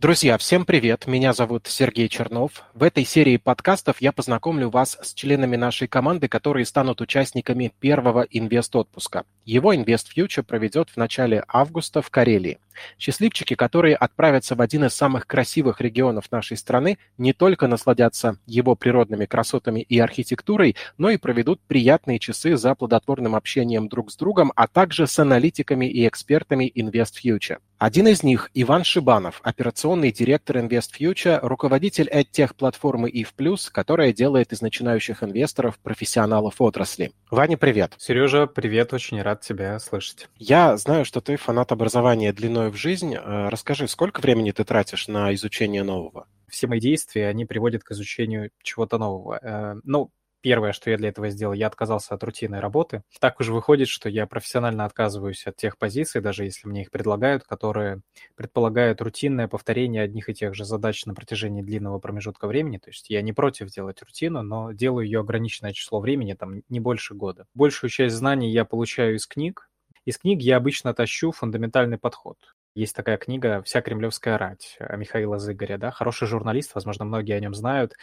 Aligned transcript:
Друзья, 0.00 0.38
всем 0.38 0.64
привет! 0.64 1.06
Меня 1.06 1.34
зовут 1.34 1.66
Сергей 1.66 2.08
Чернов. 2.08 2.62
В 2.72 2.84
этой 2.84 3.04
серии 3.04 3.36
подкастов 3.36 4.00
я 4.00 4.12
познакомлю 4.12 4.70
вас 4.70 4.96
с 5.02 5.12
членами 5.12 5.56
нашей 5.56 5.88
команды, 5.88 6.26
которые 6.26 6.64
станут 6.64 7.02
участниками 7.02 7.74
первого 7.80 8.22
инвест-отпуска. 8.22 9.26
Его 9.44 9.74
Invest 9.74 10.06
Future 10.16 10.42
проведет 10.42 10.88
в 10.88 10.96
начале 10.96 11.44
августа 11.46 12.00
в 12.00 12.08
Карелии. 12.08 12.60
Счастливчики, 12.98 13.52
которые 13.52 13.94
отправятся 13.94 14.54
в 14.54 14.62
один 14.62 14.86
из 14.86 14.94
самых 14.94 15.26
красивых 15.26 15.82
регионов 15.82 16.32
нашей 16.32 16.56
страны, 16.56 16.96
не 17.18 17.34
только 17.34 17.66
насладятся 17.66 18.38
его 18.46 18.76
природными 18.76 19.26
красотами 19.26 19.80
и 19.80 19.98
архитектурой, 19.98 20.76
но 20.96 21.10
и 21.10 21.18
проведут 21.18 21.60
приятные 21.68 22.18
часы 22.18 22.56
за 22.56 22.74
плодотворным 22.74 23.34
общением 23.34 23.90
друг 23.90 24.10
с 24.10 24.16
другом, 24.16 24.50
а 24.56 24.66
также 24.66 25.06
с 25.06 25.18
аналитиками 25.18 25.84
и 25.84 26.08
экспертами 26.08 26.72
Invest 26.74 27.16
Future. 27.22 27.58
Один 27.80 28.08
из 28.08 28.22
них– 28.22 28.50
Иван 28.54 28.84
Шибанов, 28.84 29.40
операционный 29.42 30.12
директор 30.12 30.58
Invest 30.58 30.90
Future, 31.00 31.38
руководитель 31.40 32.10
EdTech-платформы 32.12 33.08
EVE+, 33.08 33.56
которая 33.72 34.12
делает 34.12 34.52
из 34.52 34.60
начинающих 34.60 35.22
инвесторов 35.22 35.78
профессионалов 35.78 36.56
отрасли. 36.58 37.12
Ваня, 37.30 37.56
привет. 37.56 37.94
Сережа, 37.96 38.46
привет, 38.46 38.92
очень 38.92 39.22
рад 39.22 39.40
тебя 39.40 39.78
слышать. 39.78 40.28
Я 40.36 40.76
знаю, 40.76 41.06
что 41.06 41.22
ты 41.22 41.36
фанат 41.36 41.72
образования 41.72 42.34
длиной 42.34 42.70
в 42.70 42.76
жизнь. 42.76 43.14
Э, 43.14 43.48
расскажи, 43.48 43.88
сколько 43.88 44.20
времени 44.20 44.50
ты 44.50 44.62
тратишь 44.64 45.08
на 45.08 45.32
изучение 45.32 45.82
нового? 45.82 46.26
Все 46.50 46.66
мои 46.66 46.80
действия, 46.80 47.28
они 47.28 47.46
приводят 47.46 47.82
к 47.82 47.92
изучению 47.92 48.50
чего-то 48.62 48.98
нового. 48.98 49.38
Э, 49.40 49.80
ну, 49.84 50.10
первое, 50.40 50.72
что 50.72 50.90
я 50.90 50.96
для 50.96 51.08
этого 51.10 51.30
сделал, 51.30 51.52
я 51.52 51.66
отказался 51.66 52.14
от 52.14 52.22
рутинной 52.24 52.60
работы. 52.60 53.02
Так 53.20 53.40
уже 53.40 53.52
выходит, 53.52 53.88
что 53.88 54.08
я 54.08 54.26
профессионально 54.26 54.84
отказываюсь 54.84 55.46
от 55.46 55.56
тех 55.56 55.78
позиций, 55.78 56.20
даже 56.20 56.44
если 56.44 56.68
мне 56.68 56.82
их 56.82 56.90
предлагают, 56.90 57.44
которые 57.44 58.00
предполагают 58.36 59.00
рутинное 59.00 59.48
повторение 59.48 60.02
одних 60.02 60.28
и 60.28 60.34
тех 60.34 60.54
же 60.54 60.64
задач 60.64 61.04
на 61.06 61.14
протяжении 61.14 61.62
длинного 61.62 61.98
промежутка 61.98 62.46
времени. 62.46 62.78
То 62.78 62.90
есть 62.90 63.10
я 63.10 63.22
не 63.22 63.32
против 63.32 63.68
делать 63.68 64.02
рутину, 64.02 64.42
но 64.42 64.72
делаю 64.72 65.04
ее 65.04 65.20
ограниченное 65.20 65.72
число 65.72 66.00
времени, 66.00 66.34
там 66.34 66.62
не 66.68 66.80
больше 66.80 67.14
года. 67.14 67.46
Большую 67.54 67.90
часть 67.90 68.14
знаний 68.16 68.50
я 68.50 68.64
получаю 68.64 69.16
из 69.16 69.26
книг. 69.26 69.68
Из 70.04 70.18
книг 70.18 70.40
я 70.42 70.56
обычно 70.56 70.94
тащу 70.94 71.32
фундаментальный 71.32 71.98
подход. 71.98 72.38
Есть 72.74 72.94
такая 72.94 73.16
книга 73.16 73.62
«Вся 73.62 73.82
кремлевская 73.82 74.38
рать» 74.38 74.78
Михаила 74.96 75.38
Зыгоря, 75.38 75.76
да, 75.76 75.90
хороший 75.90 76.28
журналист, 76.28 76.74
возможно, 76.74 77.04
многие 77.04 77.32
о 77.32 77.40
нем 77.40 77.52
знают, 77.52 77.94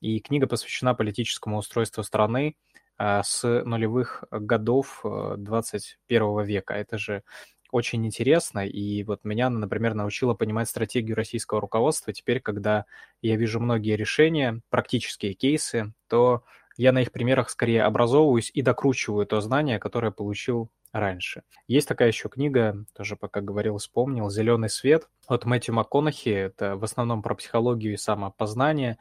и 0.00 0.18
книга 0.20 0.46
посвящена 0.46 0.94
политическому 0.94 1.58
устройству 1.58 2.02
страны 2.02 2.56
а, 2.96 3.22
с 3.22 3.42
нулевых 3.64 4.24
годов 4.30 5.04
21 5.04 6.22
э, 6.22 6.44
века. 6.46 6.74
Это 6.74 6.96
же 6.96 7.22
очень 7.70 8.06
интересно, 8.06 8.66
и 8.66 9.02
вот 9.02 9.24
меня, 9.24 9.50
например, 9.50 9.94
научила 9.94 10.32
понимать 10.32 10.68
стратегию 10.68 11.16
российского 11.16 11.60
руководства. 11.60 12.12
Теперь, 12.12 12.40
когда 12.40 12.86
я 13.20 13.36
вижу 13.36 13.58
многие 13.60 13.96
решения, 13.96 14.60
практические 14.70 15.34
кейсы, 15.34 15.92
то 16.08 16.44
я 16.76 16.92
на 16.92 17.02
их 17.02 17.12
примерах 17.12 17.50
скорее 17.50 17.82
образовываюсь 17.82 18.50
и 18.54 18.62
докручиваю 18.62 19.26
то 19.26 19.40
знание, 19.40 19.78
которое 19.78 20.12
получил 20.12 20.70
раньше. 20.94 21.42
Есть 21.66 21.88
такая 21.88 22.08
еще 22.08 22.28
книга, 22.28 22.84
тоже 22.94 23.16
пока 23.16 23.40
говорил, 23.40 23.78
вспомнил, 23.78 24.30
«Зеленый 24.30 24.70
свет» 24.70 25.08
от 25.26 25.44
Мэтью 25.44 25.74
МакКонахи. 25.74 26.28
Это 26.28 26.76
в 26.76 26.84
основном 26.84 27.20
про 27.20 27.34
психологию 27.34 27.94
и 27.94 27.96
самоопознание. 27.96 28.98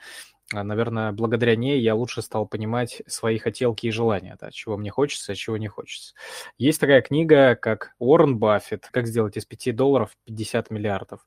А, 0.52 0.64
наверное, 0.64 1.12
благодаря 1.12 1.56
ней 1.56 1.80
я 1.80 1.94
лучше 1.96 2.24
стал 2.24 2.48
понимать 2.48 3.04
свои 3.08 3.38
хотелки 3.38 3.86
и 3.86 3.92
желания, 3.92 4.36
да, 4.42 4.50
чего 4.52 4.76
мне 4.76 4.90
хочется, 4.90 5.32
а 5.32 5.36
чего 5.36 5.58
не 5.58 5.68
хочется. 5.68 6.16
Есть 6.58 6.82
такая 6.82 7.02
книга, 7.02 7.56
как 7.56 7.94
Уоррен 8.00 8.38
Баффет 8.40 8.90
«Как 8.92 9.08
сделать 9.08 9.38
из 9.38 9.46
5 9.46 9.76
долларов 9.76 10.18
50 10.26 10.72
миллиардов» 10.72 11.26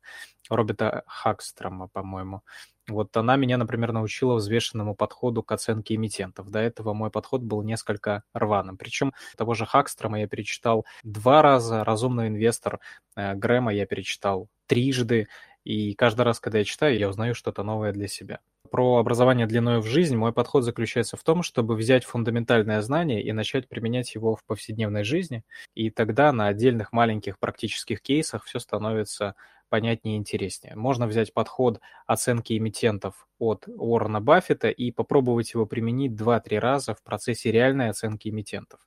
Роберта 0.51 1.05
Хакстрома, 1.07 1.89
по-моему. 1.89 2.43
Вот 2.89 3.17
она 3.17 3.37
меня, 3.37 3.57
например, 3.57 3.93
научила 3.93 4.37
взвешенному 4.37 4.95
подходу 4.95 5.43
к 5.43 5.51
оценке 5.53 5.97
эмитентов. 5.97 6.51
До 6.51 6.61
этого 6.61 6.95
мой 6.95 7.11
подход 7.11 7.43
был 7.43 7.63
несколько 7.63 8.23
рваным. 8.33 8.77
Причем 8.77 9.13
того 9.37 9.55
же 9.55 9.67
Хакстрома 9.67 10.21
я 10.21 10.29
перечитал 10.29 10.87
два 11.03 11.43
раза, 11.43 11.83
«Разумный 11.85 12.29
инвестор» 12.29 12.81
э, 13.17 13.35
Грэма 13.35 13.75
я 13.75 13.87
перечитал 13.87 14.49
трижды, 14.67 15.29
и 15.67 15.95
каждый 15.95 16.23
раз, 16.23 16.39
когда 16.39 16.59
я 16.59 16.65
читаю, 16.65 16.97
я 16.97 17.09
узнаю 17.09 17.35
что-то 17.35 17.65
новое 17.65 17.93
для 17.93 18.07
себя. 18.07 18.39
Про 18.71 18.99
образование 18.99 19.47
длиной 19.49 19.81
в 19.81 19.87
жизнь 19.87 20.17
мой 20.17 20.33
подход 20.33 20.63
заключается 20.63 21.17
в 21.17 21.25
том, 21.25 21.43
чтобы 21.43 21.75
взять 21.75 22.05
фундаментальное 22.05 22.81
знание 22.83 23.21
и 23.21 23.33
начать 23.33 23.69
применять 23.69 24.15
его 24.15 24.37
в 24.37 24.45
повседневной 24.45 25.03
жизни, 25.03 25.43
и 25.75 25.91
тогда 25.91 26.33
на 26.33 26.47
отдельных 26.47 26.93
маленьких 26.93 27.41
практических 27.41 28.01
кейсах 28.01 28.45
все 28.45 28.61
становится 28.61 29.35
понятнее 29.69 30.15
и 30.15 30.19
интереснее. 30.19 30.77
Можно 30.77 31.09
взять 31.09 31.33
подход 31.35 31.81
оценки 32.07 32.57
эмитентов 32.57 33.27
от 33.41 33.65
Уоррена 33.67 34.21
Баффета 34.21 34.69
и 34.69 34.93
попробовать 34.93 35.53
его 35.53 35.67
применить 35.67 36.13
2-3 36.13 36.59
раза 36.61 36.95
в 36.95 37.03
процессе 37.03 37.51
реальной 37.51 37.91
оценки 37.91 38.29
эмитентов. 38.29 38.79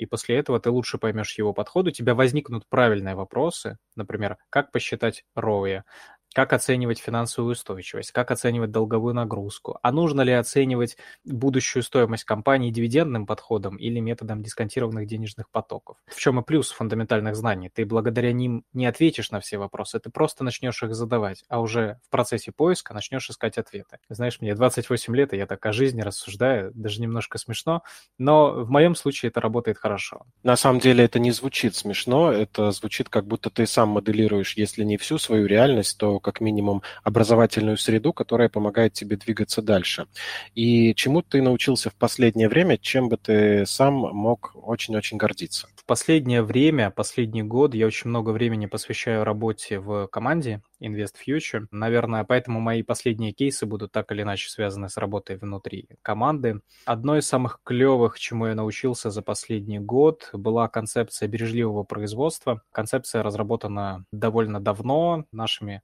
И 0.00 0.06
после 0.06 0.38
этого 0.38 0.58
ты 0.60 0.70
лучше 0.70 0.98
поймешь 0.98 1.36
его 1.36 1.52
подход, 1.52 1.86
у 1.88 1.90
тебя 1.90 2.14
возникнут 2.14 2.66
правильные 2.68 3.14
вопросы, 3.14 3.78
например, 3.96 4.38
как 4.48 4.72
посчитать 4.72 5.24
ROE, 5.36 5.84
как 6.32 6.52
оценивать 6.52 7.00
финансовую 7.00 7.52
устойчивость? 7.52 8.12
Как 8.12 8.30
оценивать 8.30 8.70
долговую 8.70 9.14
нагрузку? 9.14 9.78
А 9.82 9.90
нужно 9.90 10.20
ли 10.20 10.32
оценивать 10.32 10.96
будущую 11.24 11.82
стоимость 11.82 12.24
компании 12.24 12.70
дивидендным 12.70 13.26
подходом 13.26 13.76
или 13.76 13.98
методом 13.98 14.42
дисконтированных 14.42 15.06
денежных 15.06 15.50
потоков? 15.50 15.96
В 16.06 16.18
чем 16.18 16.38
и 16.38 16.44
плюс 16.44 16.70
фундаментальных 16.70 17.34
знаний? 17.34 17.68
Ты 17.68 17.84
благодаря 17.84 18.32
ним 18.32 18.64
не 18.72 18.86
ответишь 18.86 19.32
на 19.32 19.40
все 19.40 19.58
вопросы, 19.58 19.98
ты 19.98 20.10
просто 20.10 20.44
начнешь 20.44 20.82
их 20.84 20.94
задавать, 20.94 21.44
а 21.48 21.60
уже 21.60 21.98
в 22.06 22.10
процессе 22.10 22.52
поиска 22.52 22.94
начнешь 22.94 23.28
искать 23.28 23.58
ответы. 23.58 23.98
Знаешь, 24.08 24.40
мне 24.40 24.54
28 24.54 25.16
лет, 25.16 25.34
и 25.34 25.36
я 25.36 25.46
так 25.46 25.64
о 25.66 25.72
жизни 25.72 26.02
рассуждаю, 26.02 26.70
даже 26.74 27.00
немножко 27.00 27.38
смешно, 27.38 27.82
но 28.18 28.52
в 28.52 28.70
моем 28.70 28.94
случае 28.94 29.30
это 29.30 29.40
работает 29.40 29.78
хорошо. 29.78 30.26
На 30.44 30.56
самом 30.56 30.78
деле 30.78 31.04
это 31.04 31.18
не 31.18 31.32
звучит 31.32 31.74
смешно, 31.74 32.30
это 32.30 32.70
звучит 32.70 33.08
как 33.08 33.26
будто 33.26 33.50
ты 33.50 33.66
сам 33.66 33.88
моделируешь, 33.88 34.56
если 34.56 34.84
не 34.84 34.96
всю 34.96 35.18
свою 35.18 35.46
реальность, 35.46 35.98
то 35.98 36.19
как 36.20 36.40
минимум 36.40 36.82
образовательную 37.02 37.76
среду, 37.76 38.12
которая 38.12 38.48
помогает 38.48 38.92
тебе 38.92 39.16
двигаться 39.16 39.62
дальше. 39.62 40.06
И 40.54 40.94
чему 40.94 41.22
ты 41.22 41.42
научился 41.42 41.90
в 41.90 41.94
последнее 41.94 42.48
время, 42.48 42.78
чем 42.78 43.08
бы 43.08 43.16
ты 43.16 43.66
сам 43.66 43.94
мог 43.94 44.52
очень-очень 44.54 45.16
гордиться? 45.16 45.68
В 45.76 45.84
последнее 45.84 46.42
время, 46.42 46.90
последний 46.90 47.42
год 47.42 47.74
я 47.74 47.86
очень 47.86 48.10
много 48.10 48.30
времени 48.30 48.66
посвящаю 48.66 49.24
работе 49.24 49.78
в 49.78 50.06
команде 50.08 50.62
Invest 50.80 51.14
Future. 51.26 51.66
Наверное, 51.70 52.24
поэтому 52.24 52.60
мои 52.60 52.82
последние 52.82 53.32
кейсы 53.32 53.66
будут 53.66 53.92
так 53.92 54.10
или 54.12 54.22
иначе 54.22 54.48
связаны 54.48 54.88
с 54.88 54.96
работой 54.96 55.36
внутри 55.36 55.88
команды. 56.02 56.60
Одно 56.84 57.16
из 57.16 57.26
самых 57.26 57.60
клевых, 57.64 58.18
чему 58.18 58.46
я 58.46 58.54
научился 58.54 59.10
за 59.10 59.22
последний 59.22 59.78
год, 59.78 60.30
была 60.32 60.68
концепция 60.68 61.28
бережливого 61.28 61.84
производства. 61.84 62.62
Концепция 62.72 63.22
разработана 63.22 64.04
довольно 64.12 64.60
давно 64.60 65.26
нашими 65.32 65.82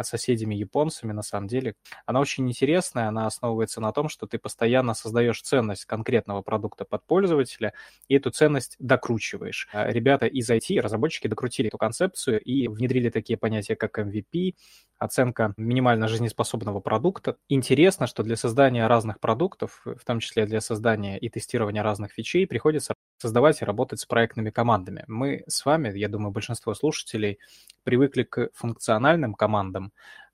соседями 0.00 0.54
японцами, 0.54 1.12
на 1.12 1.22
самом 1.22 1.48
деле. 1.48 1.74
Она 2.06 2.20
очень 2.20 2.48
интересная, 2.48 3.08
она 3.08 3.26
основывается 3.26 3.80
на 3.80 3.92
том, 3.92 4.08
что 4.08 4.26
ты 4.26 4.38
постоянно 4.38 4.94
создаешь 4.94 5.42
ценность 5.42 5.84
конкретного 5.84 6.42
продукта 6.42 6.84
под 6.84 7.04
пользователя, 7.04 7.74
и 8.08 8.14
эту 8.14 8.30
ценность 8.30 8.76
докручиваешь. 8.78 9.68
А 9.72 9.90
ребята 9.90 10.26
из 10.26 10.50
IT, 10.50 10.80
разработчики, 10.80 11.28
докрутили 11.28 11.68
эту 11.68 11.78
концепцию 11.78 12.40
и 12.40 12.68
внедрили 12.68 13.10
такие 13.10 13.36
понятия, 13.36 13.76
как 13.76 13.98
MVP, 13.98 14.54
оценка 15.02 15.52
минимально 15.56 16.08
жизнеспособного 16.08 16.80
продукта. 16.80 17.36
Интересно, 17.48 18.06
что 18.06 18.22
для 18.22 18.36
создания 18.36 18.86
разных 18.86 19.20
продуктов, 19.20 19.82
в 19.84 20.04
том 20.04 20.20
числе 20.20 20.46
для 20.46 20.60
создания 20.60 21.18
и 21.18 21.28
тестирования 21.28 21.82
разных 21.82 22.12
фичей, 22.12 22.46
приходится 22.46 22.94
создавать 23.18 23.62
и 23.62 23.64
работать 23.64 24.00
с 24.00 24.06
проектными 24.06 24.50
командами. 24.50 25.04
Мы 25.08 25.42
с 25.46 25.64
вами, 25.64 25.96
я 25.96 26.08
думаю, 26.08 26.32
большинство 26.32 26.74
слушателей 26.74 27.38
привыкли 27.84 28.22
к 28.22 28.50
функциональным 28.54 29.34
командам, 29.34 29.81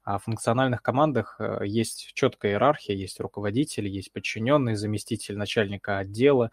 а 0.09 0.19
в 0.19 0.25
функциональных 0.25 0.83
командах 0.83 1.37
э, 1.39 1.67
есть 1.67 2.13
четкая 2.15 2.53
иерархия, 2.53 2.95
есть 2.95 3.21
руководитель, 3.21 3.89
есть 3.89 4.11
подчиненный, 4.11 4.75
заместитель 4.75 5.37
начальника 5.37 5.99
отдела, 5.99 6.51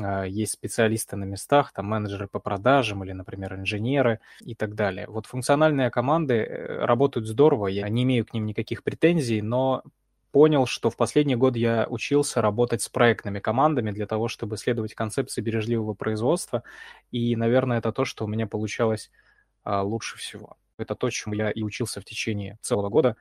э, 0.00 0.26
есть 0.28 0.52
специалисты 0.52 1.16
на 1.16 1.24
местах, 1.24 1.72
там 1.72 1.86
менеджеры 1.86 2.28
по 2.28 2.38
продажам 2.38 3.02
или, 3.02 3.10
например, 3.10 3.56
инженеры 3.56 4.20
и 4.40 4.54
так 4.54 4.76
далее. 4.76 5.06
Вот 5.08 5.26
функциональные 5.26 5.90
команды 5.90 6.34
э, 6.34 6.84
работают 6.84 7.26
здорово, 7.26 7.66
я 7.66 7.88
не 7.88 8.04
имею 8.04 8.24
к 8.24 8.34
ним 8.34 8.46
никаких 8.46 8.84
претензий, 8.84 9.42
но 9.42 9.82
понял, 10.30 10.66
что 10.66 10.88
в 10.88 10.96
последний 10.96 11.36
год 11.36 11.56
я 11.56 11.86
учился 11.88 12.40
работать 12.40 12.82
с 12.82 12.88
проектными 12.88 13.38
командами 13.38 13.90
для 13.90 14.06
того, 14.06 14.28
чтобы 14.28 14.56
следовать 14.56 14.94
концепции 14.94 15.42
бережливого 15.42 15.94
производства. 15.94 16.62
И, 17.10 17.36
наверное, 17.36 17.78
это 17.78 17.92
то, 17.92 18.04
что 18.04 18.24
у 18.24 18.28
меня 18.28 18.46
получалось 18.46 19.10
а, 19.62 19.82
лучше 19.82 20.16
всего. 20.18 20.56
Это 20.82 20.94
то, 20.94 21.10
чему 21.10 21.34
я 21.34 21.50
и 21.50 21.62
учился 21.62 22.00
в 22.00 22.04
течение 22.04 22.58
целого 22.60 22.88
года. 22.88 23.16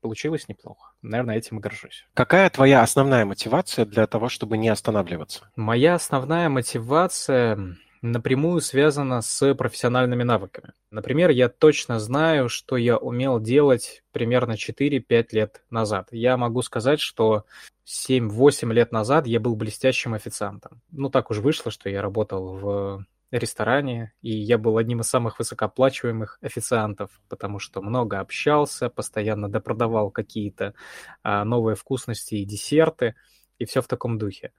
Получилось 0.00 0.48
неплохо. 0.48 0.92
Наверное, 1.00 1.36
этим 1.36 1.58
и 1.58 1.60
горжусь. 1.60 2.06
Какая 2.14 2.50
твоя 2.50 2.82
основная 2.82 3.24
мотивация 3.24 3.86
для 3.86 4.06
того, 4.06 4.28
чтобы 4.28 4.58
не 4.58 4.68
останавливаться? 4.68 5.50
Моя 5.56 5.94
основная 5.94 6.48
мотивация 6.48 7.76
напрямую 8.02 8.60
связано 8.60 9.22
с 9.22 9.54
профессиональными 9.54 10.22
навыками. 10.22 10.72
Например, 10.90 11.30
я 11.30 11.48
точно 11.48 11.98
знаю, 11.98 12.48
что 12.48 12.76
я 12.76 12.96
умел 12.96 13.40
делать 13.40 14.02
примерно 14.12 14.52
4-5 14.52 15.28
лет 15.32 15.62
назад. 15.70 16.08
Я 16.12 16.36
могу 16.36 16.62
сказать, 16.62 17.00
что 17.00 17.44
7-8 17.86 18.72
лет 18.72 18.92
назад 18.92 19.26
я 19.26 19.40
был 19.40 19.56
блестящим 19.56 20.14
официантом. 20.14 20.80
Ну, 20.90 21.10
так 21.10 21.30
уж 21.30 21.38
вышло, 21.38 21.70
что 21.70 21.88
я 21.88 22.02
работал 22.02 22.56
в 22.56 23.04
ресторане, 23.30 24.12
и 24.22 24.30
я 24.30 24.58
был 24.58 24.78
одним 24.78 25.00
из 25.00 25.08
самых 25.08 25.38
высокооплачиваемых 25.38 26.38
официантов, 26.40 27.10
потому 27.28 27.58
что 27.58 27.82
много 27.82 28.20
общался, 28.20 28.88
постоянно 28.88 29.48
допродавал 29.48 30.10
какие-то 30.10 30.74
а, 31.22 31.44
новые 31.44 31.76
вкусности 31.76 32.36
и 32.36 32.44
десерты, 32.44 33.14
и 33.58 33.64
все 33.66 33.82
в 33.82 33.88
таком 33.88 34.18
духе. 34.18 34.52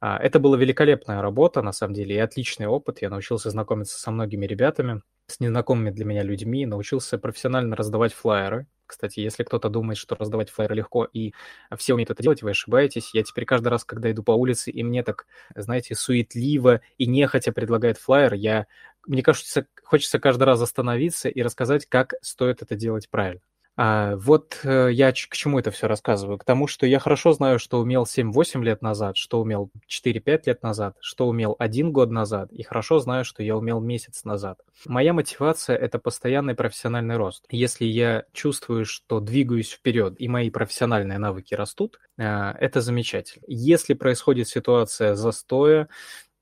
А, 0.00 0.18
это 0.18 0.38
была 0.40 0.56
великолепная 0.56 1.22
работа, 1.22 1.62
на 1.62 1.72
самом 1.72 1.94
деле, 1.94 2.16
и 2.16 2.18
отличный 2.18 2.66
опыт. 2.66 3.00
Я 3.02 3.10
научился 3.10 3.50
знакомиться 3.50 3.98
со 3.98 4.10
многими 4.10 4.46
ребятами, 4.46 5.02
с 5.26 5.40
незнакомыми 5.40 5.90
для 5.90 6.04
меня 6.04 6.22
людьми, 6.22 6.66
научился 6.66 7.18
профессионально 7.18 7.76
раздавать 7.76 8.12
флайеры. 8.12 8.66
Кстати, 8.86 9.20
если 9.20 9.42
кто-то 9.44 9.68
думает, 9.68 9.98
что 9.98 10.14
раздавать 10.14 10.50
флайеры 10.50 10.76
легко, 10.76 11.04
и 11.04 11.32
все 11.76 11.94
умеют 11.94 12.10
это 12.10 12.22
делать, 12.22 12.42
вы 12.42 12.50
ошибаетесь. 12.50 13.10
Я 13.14 13.22
теперь 13.22 13.44
каждый 13.44 13.68
раз, 13.68 13.84
когда 13.84 14.10
иду 14.10 14.22
по 14.22 14.32
улице, 14.32 14.70
и 14.70 14.82
мне 14.82 15.02
так, 15.02 15.26
знаете, 15.54 15.94
суетливо 15.94 16.80
и 16.98 17.06
нехотя 17.06 17.52
предлагает 17.52 17.98
флайер, 17.98 18.34
я, 18.34 18.66
мне 19.06 19.22
кажется, 19.22 19.66
хочется 19.82 20.18
каждый 20.18 20.44
раз 20.44 20.60
остановиться 20.62 21.28
и 21.28 21.42
рассказать, 21.42 21.86
как 21.86 22.14
стоит 22.22 22.62
это 22.62 22.76
делать 22.76 23.08
правильно. 23.10 23.40
А, 23.76 24.16
вот 24.16 24.60
э, 24.64 24.88
я 24.92 25.12
к 25.12 25.36
чему 25.36 25.58
это 25.58 25.70
все 25.70 25.86
рассказываю? 25.86 26.38
К 26.38 26.44
тому, 26.44 26.66
что 26.66 26.86
я 26.86 26.98
хорошо 26.98 27.32
знаю, 27.32 27.58
что 27.58 27.78
умел 27.78 28.04
7-8 28.04 28.62
лет 28.62 28.80
назад, 28.80 29.18
что 29.18 29.40
умел 29.40 29.70
4-5 29.88 30.42
лет 30.46 30.62
назад, 30.62 30.96
что 31.00 31.28
умел 31.28 31.56
один 31.58 31.92
год 31.92 32.10
назад, 32.10 32.50
и 32.52 32.62
хорошо 32.62 32.98
знаю, 33.00 33.24
что 33.26 33.42
я 33.42 33.56
умел 33.56 33.80
месяц 33.80 34.24
назад. 34.24 34.60
Моя 34.86 35.12
мотивация— 35.12 35.76
это 35.78 35.98
постоянный 35.98 36.54
профессиональный 36.54 37.16
рост. 37.16 37.44
Если 37.50 37.84
я 37.84 38.24
чувствую, 38.32 38.86
что 38.86 39.20
двигаюсь 39.20 39.72
вперед, 39.72 40.14
и 40.18 40.28
мои 40.28 40.48
профессиональные 40.48 41.18
навыки 41.18 41.54
растут, 41.54 42.00
а, 42.18 42.56
это 42.58 42.80
замечательно. 42.80 43.44
Если 43.46 43.92
происходит 43.92 44.48
ситуация 44.48 45.14
застоя, 45.14 45.88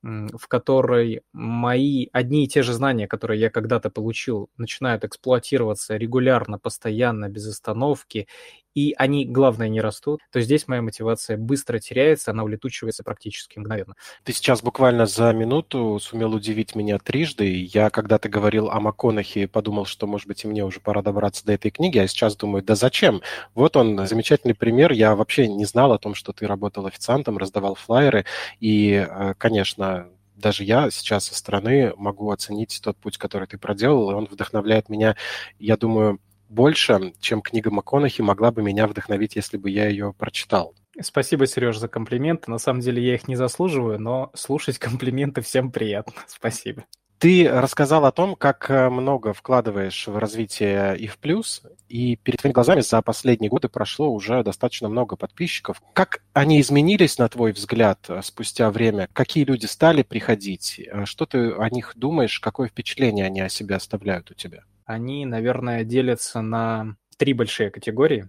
в 0.04 0.48
которой 0.48 1.22
мои 1.32 2.08
одни 2.12 2.44
и 2.44 2.48
те 2.48 2.62
же 2.62 2.72
знания, 2.74 3.08
которые 3.08 3.40
я 3.40 3.50
когда-то 3.50 3.90
получил, 3.90 4.50
начинают 4.58 5.04
эксплуатироваться 5.04 5.96
регулярно, 5.96 6.58
постоянно, 6.58 7.28
без 7.28 7.46
остановки, 7.48 8.28
и 8.74 8.94
они, 8.98 9.24
главное, 9.24 9.68
не 9.68 9.80
растут, 9.80 10.20
то 10.32 10.40
здесь 10.40 10.68
моя 10.68 10.82
мотивация 10.82 11.36
быстро 11.36 11.78
теряется, 11.78 12.32
она 12.32 12.42
улетучивается 12.42 13.04
практически 13.04 13.58
мгновенно. 13.58 13.94
Ты 14.24 14.32
сейчас 14.32 14.62
буквально 14.62 15.06
за 15.06 15.32
минуту 15.32 15.98
сумел 16.00 16.34
удивить 16.34 16.74
меня 16.74 16.98
трижды. 16.98 17.64
Я 17.72 17.90
когда-то 17.90 18.28
говорил 18.28 18.68
о 18.70 18.80
МакКонахе, 18.80 19.48
подумал, 19.48 19.86
что, 19.86 20.06
может 20.06 20.26
быть, 20.26 20.44
и 20.44 20.48
мне 20.48 20.64
уже 20.64 20.80
пора 20.80 21.02
добраться 21.02 21.44
до 21.44 21.52
этой 21.52 21.70
книги, 21.70 21.98
а 21.98 22.06
сейчас 22.08 22.36
думаю, 22.36 22.62
да 22.62 22.74
зачем? 22.74 23.22
Вот 23.54 23.76
он, 23.76 24.06
замечательный 24.06 24.54
пример. 24.54 24.92
Я 24.92 25.14
вообще 25.14 25.46
не 25.48 25.64
знал 25.64 25.92
о 25.92 25.98
том, 25.98 26.14
что 26.14 26.32
ты 26.32 26.46
работал 26.46 26.86
официантом, 26.86 27.38
раздавал 27.38 27.76
флайеры, 27.76 28.24
и, 28.60 29.06
э, 29.08 29.34
конечно, 29.38 30.08
даже 30.34 30.64
я 30.64 30.90
сейчас 30.90 31.26
со 31.26 31.34
стороны 31.34 31.92
могу 31.96 32.30
оценить 32.30 32.80
тот 32.82 32.96
путь, 32.96 33.18
который 33.18 33.46
ты 33.46 33.56
проделал, 33.56 34.10
и 34.10 34.14
он 34.14 34.26
вдохновляет 34.26 34.88
меня, 34.88 35.16
я 35.58 35.76
думаю, 35.76 36.18
больше, 36.54 37.12
чем 37.20 37.42
книга 37.42 37.70
МакКонахи 37.70 38.22
могла 38.22 38.50
бы 38.50 38.62
меня 38.62 38.86
вдохновить, 38.86 39.36
если 39.36 39.56
бы 39.56 39.70
я 39.70 39.88
ее 39.88 40.14
прочитал. 40.16 40.74
Спасибо, 41.00 41.46
Сереж, 41.46 41.78
за 41.78 41.88
комплименты. 41.88 42.50
На 42.50 42.58
самом 42.58 42.80
деле 42.80 43.04
я 43.04 43.14
их 43.14 43.26
не 43.26 43.36
заслуживаю, 43.36 44.00
но 44.00 44.30
слушать 44.34 44.78
комплименты 44.78 45.40
всем 45.42 45.72
приятно. 45.72 46.14
Спасибо. 46.28 46.84
Ты 47.18 47.48
рассказал 47.50 48.04
о 48.04 48.12
том, 48.12 48.36
как 48.36 48.68
э, 48.70 48.90
много 48.90 49.32
вкладываешь 49.32 50.08
в 50.08 50.18
развитие 50.18 50.98
и 50.98 51.06
в 51.06 51.18
плюс, 51.18 51.62
и 51.88 52.16
перед 52.16 52.40
твоими 52.40 52.52
глазами 52.52 52.80
за 52.80 53.00
последние 53.02 53.48
годы 53.48 53.68
прошло 53.68 54.10
уже 54.10 54.42
достаточно 54.42 54.88
много 54.88 55.16
подписчиков. 55.16 55.80
Как 55.94 56.22
они 56.32 56.60
изменились, 56.60 57.16
на 57.18 57.28
твой 57.28 57.52
взгляд, 57.52 58.04
э, 58.08 58.20
спустя 58.22 58.70
время? 58.70 59.08
Какие 59.12 59.44
люди 59.44 59.66
стали 59.66 60.02
приходить? 60.02 60.80
Э, 60.86 61.06
что 61.06 61.24
ты 61.24 61.52
о 61.52 61.70
них 61.70 61.92
думаешь? 61.96 62.40
Какое 62.40 62.68
впечатление 62.68 63.24
они 63.24 63.40
о 63.40 63.48
себе 63.48 63.76
оставляют 63.76 64.30
у 64.30 64.34
тебя? 64.34 64.64
Они, 64.84 65.24
наверное, 65.24 65.84
делятся 65.84 66.42
на 66.42 66.96
три 67.16 67.32
большие 67.32 67.70
категории. 67.70 68.28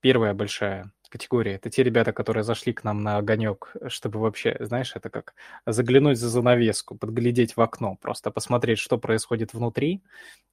Первая 0.00 0.34
большая 0.34 0.92
категории. 1.10 1.52
Это 1.52 1.70
те 1.70 1.84
ребята, 1.84 2.12
которые 2.12 2.42
зашли 2.42 2.72
к 2.72 2.82
нам 2.82 3.02
на 3.04 3.18
огонек, 3.18 3.72
чтобы 3.86 4.18
вообще, 4.18 4.56
знаешь, 4.58 4.92
это 4.96 5.10
как 5.10 5.34
заглянуть 5.64 6.18
за 6.18 6.28
занавеску, 6.28 6.96
подглядеть 6.96 7.56
в 7.56 7.60
окно, 7.60 7.96
просто 8.00 8.32
посмотреть, 8.32 8.80
что 8.80 8.98
происходит 8.98 9.52
внутри. 9.54 10.02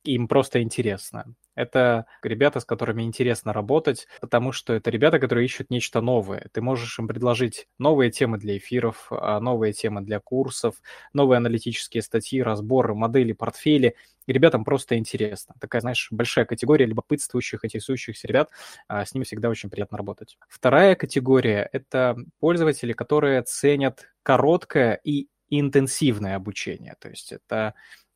Им 0.03 0.27
просто 0.27 0.62
интересно. 0.62 1.33
Это 1.56 2.06
ребята, 2.21 2.59
с 2.59 2.65
которыми 2.65 3.01
интересно 3.01 3.53
работать, 3.53 4.07
потому 4.19 4.51
что 4.51 4.74
это 4.74 4.91
ребята, 4.91 5.17
которые 5.19 5.45
ищут 5.45 5.71
нечто 5.71 6.00
новое. 6.00 6.47
Ты 6.53 6.62
можешь 6.62 6.97
им 7.00 7.07
предложить 7.07 7.67
новые 7.79 8.12
темы 8.12 8.38
для 8.38 8.57
эфиров, 8.57 9.07
а, 9.09 9.39
новые 9.39 9.74
темы 9.74 10.01
для 10.01 10.19
курсов, 10.19 10.75
новые 11.13 11.38
аналитические 11.38 12.03
статьи, 12.03 12.41
разборы, 12.41 12.94
модели, 12.94 13.33
портфели– 13.33 13.95
и 14.25 14.33
ребятам 14.33 14.63
просто 14.63 14.97
интересно. 14.97 15.56
Такая, 15.59 15.81
знаешь, 15.81 16.07
большая 16.12 16.45
категория 16.45 16.85
любопытствующих, 16.85 17.65
интересующихся 17.65 18.27
ребят, 18.27 18.50
а, 18.88 19.06
с 19.06 19.13
ними 19.13 19.23
всегда 19.23 19.50
очень 19.50 19.69
приятно 19.69 19.97
работать. 19.97 20.38
Вторая 20.47 20.95
категория— 20.95 21.68
это 21.71 22.15
пользователи, 22.39 22.94
которые 22.94 23.41
ценят 23.44 24.07
короткое 24.23 25.00
и 25.03 25.27
интенсивное 25.50 26.35
обучение. 26.35 26.95
То 27.00 27.09
есть 27.09 27.31
это 27.31 27.73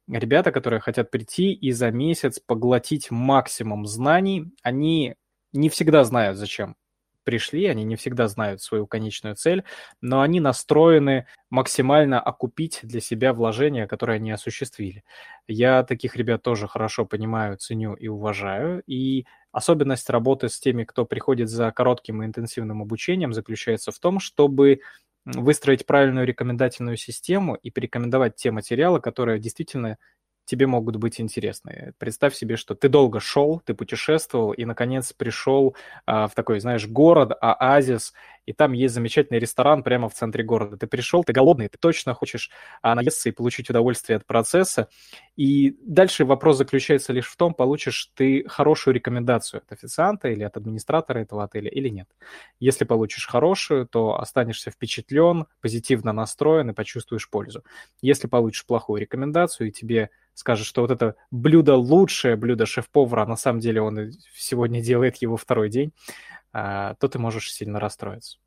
ребята, 0.07 0.51
которые 0.51 0.79
хотят 0.79 1.11
прийти 1.11 1.53
и 1.53 1.71
за 1.71 1.91
месяц 1.91 2.39
поглотить 2.39 3.11
максимум 3.11 3.85
знаний. 3.85 4.51
Они 4.63 5.15
не 5.53 5.69
всегда 5.69 6.03
знают, 6.03 6.37
зачем 6.37 6.75
пришли, 7.25 7.65
они 7.65 7.83
не 7.83 7.97
всегда 7.97 8.29
знают 8.29 8.61
свою 8.61 8.87
конечную 8.87 9.35
цель, 9.35 9.65
но 9.99 10.21
они 10.21 10.39
настроены 10.39 11.25
максимально 11.49 12.21
окупить 12.21 12.79
для 12.83 13.01
себя 13.01 13.33
вложения, 13.33 13.87
которые 13.87 14.15
они 14.15 14.31
осуществили. 14.31 15.03
Я 15.47 15.83
таких 15.83 16.15
ребят 16.15 16.41
тоже 16.43 16.67
хорошо 16.67 17.05
понимаю, 17.05 17.57
ценю 17.57 17.95
и 17.95 18.07
уважаю, 18.07 18.81
и 18.87 19.25
особенность 19.51 20.09
работы 20.09 20.47
с 20.47 20.59
теми, 20.59 20.85
кто 20.85 21.05
приходит 21.05 21.49
за 21.49 21.71
коротким 21.71 22.23
и 22.23 22.25
интенсивным 22.25 22.81
обучением, 22.81 23.33
заключается 23.33 23.91
в 23.91 23.99
том, 23.99 24.19
чтобы 24.19 24.79
выстроить 25.25 25.85
правильную 25.85 26.27
рекомендательную 26.27 26.97
систему 26.97 27.55
и 27.55 27.71
порекомендовать 27.71 28.35
те 28.35 28.51
материалы, 28.51 29.01
которые 29.01 29.39
действительно 29.39 29.97
тебе 30.45 30.67
могут 30.67 30.95
быть 30.95 31.19
интересны. 31.19 31.93
Представь 31.97 32.35
себе, 32.35 32.55
что 32.55 32.75
ты 32.75 32.87
долго 32.87 33.19
шел, 33.19 33.61
ты 33.65 33.73
путешествовал 33.73 34.51
и, 34.53 34.65
наконец, 34.65 35.11
пришел 35.13 35.75
а, 36.05 36.27
в 36.27 36.35
такой, 36.35 36.59
знаешь, 36.59 36.87
город, 36.87 37.33
оазис, 37.41 38.13
и 38.45 38.53
там 38.53 38.73
есть 38.73 38.93
замечательный 38.93 39.39
ресторан 39.39 39.83
прямо 39.83 40.09
в 40.09 40.13
центре 40.13 40.43
города. 40.43 40.77
Ты 40.77 40.87
пришел, 40.87 41.23
ты 41.23 41.33
голодный, 41.33 41.67
ты 41.67 41.77
точно 41.77 42.13
хочешь 42.13 42.51
а, 42.81 42.95
наесться 42.95 43.29
и 43.29 43.31
получить 43.31 43.69
удовольствие 43.69 44.17
от 44.17 44.25
процесса. 44.25 44.87
И 45.35 45.75
дальше 45.81 46.25
вопрос 46.25 46.57
заключается 46.57 47.13
лишь 47.13 47.27
в 47.27 47.35
том, 47.35 47.53
получишь 47.53 48.11
ты 48.15 48.47
хорошую 48.47 48.93
рекомендацию 48.93 49.61
от 49.61 49.71
официанта 49.71 50.29
или 50.29 50.43
от 50.43 50.57
администратора 50.57 51.19
этого 51.19 51.43
отеля 51.43 51.69
или 51.69 51.89
нет. 51.89 52.07
Если 52.59 52.85
получишь 52.85 53.27
хорошую, 53.27 53.87
то 53.87 54.19
останешься 54.19 54.71
впечатлен, 54.71 55.47
позитивно 55.61 56.13
настроен 56.13 56.69
и 56.69 56.73
почувствуешь 56.73 57.29
пользу. 57.29 57.63
Если 58.01 58.27
получишь 58.27 58.65
плохую 58.65 59.01
рекомендацию 59.01 59.69
и 59.69 59.71
тебе 59.71 60.09
скажет, 60.35 60.67
что 60.67 60.81
вот 60.81 60.91
это 60.91 61.15
блюдо 61.31 61.75
лучшее 61.75 62.35
блюдо 62.35 62.65
шеф-повара, 62.65 63.23
а 63.23 63.25
на 63.25 63.37
самом 63.37 63.61
деле 63.61 63.81
он 63.81 64.11
сегодня 64.35 64.81
делает 64.81 65.15
его 65.17 65.37
второй 65.37 65.69
день, 65.69 65.93
то 66.55 67.07
ты 67.07 67.19
можешь 67.19 67.51
сильно 67.51 67.79
расстроиться. 67.79 68.37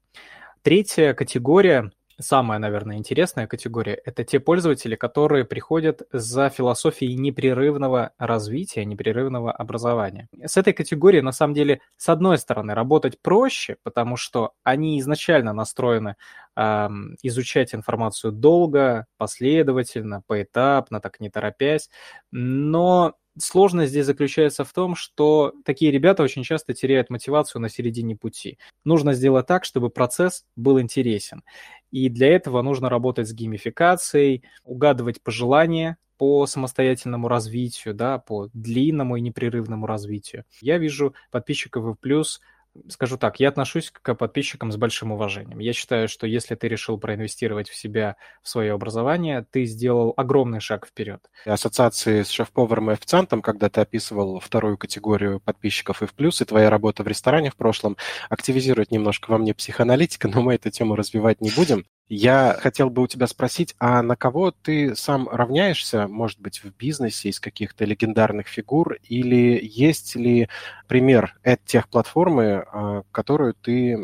Третья 0.62 1.14
категория 1.14 1.90
самая, 2.20 2.58
наверное, 2.58 2.96
интересная 2.96 3.46
категория– 3.46 3.94
это 4.04 4.24
те 4.24 4.40
пользователи, 4.40 4.96
которые 4.96 5.44
приходят 5.44 6.02
за 6.12 6.48
философией 6.48 7.14
непрерывного 7.14 8.12
развития, 8.18 8.84
непрерывного 8.84 9.52
образования. 9.52 10.28
С 10.44 10.56
этой 10.56 10.72
категорией, 10.72 11.22
на 11.22 11.32
самом 11.32 11.54
деле, 11.54 11.80
с 11.96 12.08
одной 12.08 12.38
стороны, 12.38 12.74
работать 12.74 13.20
проще, 13.22 13.76
потому 13.82 14.16
что 14.16 14.52
они 14.64 15.00
изначально 15.00 15.52
настроены 15.52 16.16
э, 16.56 16.88
изучать 17.22 17.74
информацию 17.74 18.32
долго, 18.32 19.06
последовательно, 19.16 20.22
поэтапно, 20.26 21.00
так 21.00 21.20
не 21.20 21.30
торопясь, 21.30 21.88
но 22.30 23.14
сложность 23.38 23.90
здесь 23.90 24.06
заключается 24.06 24.64
в 24.64 24.72
том, 24.72 24.94
что 24.94 25.52
такие 25.64 25.90
ребята 25.90 26.22
очень 26.22 26.42
часто 26.42 26.74
теряют 26.74 27.10
мотивацию 27.10 27.60
на 27.62 27.68
середине 27.68 28.16
пути. 28.16 28.58
Нужно 28.84 29.12
сделать 29.12 29.46
так, 29.46 29.64
чтобы 29.64 29.90
процесс 29.90 30.44
был 30.56 30.80
интересен. 30.80 31.42
И 31.90 32.08
для 32.08 32.28
этого 32.28 32.62
нужно 32.62 32.88
работать 32.88 33.28
с 33.28 33.32
геймификацией, 33.32 34.44
угадывать 34.64 35.22
пожелания 35.22 35.98
по 36.18 36.46
самостоятельному 36.46 37.28
развитию, 37.28 37.94
да, 37.94 38.18
по 38.18 38.48
длинному 38.52 39.16
и 39.16 39.20
непрерывному 39.20 39.86
развитию. 39.86 40.44
Я 40.60 40.78
вижу 40.78 41.14
подписчиков 41.30 41.86
и 41.86 41.96
плюс 41.98 42.40
скажу 42.88 43.18
так, 43.18 43.40
я 43.40 43.48
отношусь 43.48 43.90
к 43.90 44.14
подписчикам 44.14 44.72
с 44.72 44.76
большим 44.76 45.12
уважением. 45.12 45.58
Я 45.58 45.72
считаю, 45.72 46.08
что 46.08 46.26
если 46.26 46.54
ты 46.54 46.68
решил 46.68 46.98
проинвестировать 46.98 47.68
в 47.68 47.74
себя, 47.76 48.16
в 48.42 48.48
свое 48.48 48.72
образование, 48.72 49.46
ты 49.50 49.64
сделал 49.64 50.14
огромный 50.16 50.60
шаг 50.60 50.86
вперед. 50.86 51.20
Ассоциации 51.44 52.22
с 52.22 52.30
шеф-поваром 52.30 52.90
и 52.90 52.94
официантом, 52.94 53.42
когда 53.42 53.68
ты 53.68 53.80
описывал 53.80 54.40
вторую 54.40 54.78
категорию 54.78 55.40
подписчиков 55.40 56.02
и 56.02 56.06
в 56.06 56.14
плюс, 56.14 56.40
и 56.40 56.44
твоя 56.44 56.70
работа 56.70 57.02
в 57.02 57.08
ресторане 57.08 57.50
в 57.50 57.56
прошлом, 57.56 57.96
активизирует 58.28 58.90
немножко 58.90 59.30
во 59.30 59.38
мне 59.38 59.54
психоаналитика, 59.54 60.28
но 60.32 60.42
мы 60.42 60.54
эту 60.54 60.70
тему 60.70 60.96
развивать 60.96 61.40
не 61.40 61.50
будем. 61.50 61.84
Я 62.08 62.56
хотел 62.58 62.88
бы 62.88 63.02
у 63.02 63.06
тебя 63.06 63.26
спросить, 63.26 63.74
а 63.78 64.02
на 64.02 64.16
кого 64.16 64.50
ты 64.50 64.94
сам 64.96 65.28
равняешься, 65.28 66.08
может 66.08 66.40
быть, 66.40 66.64
в 66.64 66.74
бизнесе 66.74 67.28
из 67.28 67.38
каких-то 67.38 67.84
легендарных 67.84 68.48
фигур, 68.48 68.96
или 69.04 69.60
есть 69.62 70.16
ли 70.16 70.48
пример 70.86 71.36
тех 71.66 71.86
платформы, 71.88 72.64
а, 72.66 73.02
которую 73.12 73.52
ты 73.52 73.98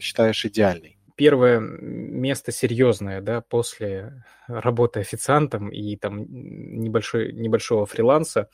считаешь 0.00 0.44
идеальной? 0.44 0.96
Первое 1.16 1.58
место 1.58 2.52
серьезное, 2.52 3.20
да, 3.20 3.40
после 3.40 4.24
работы 4.46 5.00
официантом 5.00 5.70
и 5.70 5.96
там 5.96 6.24
небольшой, 6.28 7.32
небольшого 7.32 7.84
фриланса, 7.84 8.48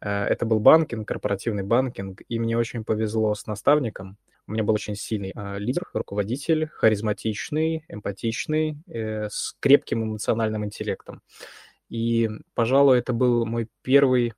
э, 0.00 0.24
это 0.24 0.44
был 0.44 0.58
банкинг, 0.58 1.06
корпоративный 1.06 1.62
банкинг, 1.62 2.22
и 2.28 2.38
мне 2.40 2.58
очень 2.58 2.82
повезло 2.82 3.34
с 3.34 3.46
наставником– 3.46 4.18
у 4.46 4.52
меня 4.52 4.64
был 4.64 4.74
очень 4.74 4.96
сильный 4.96 5.32
э, 5.34 5.58
лидер, 5.58 5.84
руководитель, 5.92 6.68
харизматичный, 6.68 7.84
эмпатичный, 7.88 8.78
э, 8.88 9.28
с 9.28 9.54
крепким 9.60 10.04
эмоциональным 10.04 10.64
интеллектом. 10.64 11.22
И, 11.88 12.28
пожалуй, 12.54 12.98
это 12.98 13.12
был 13.12 13.46
мой 13.46 13.68
первый 13.82 14.34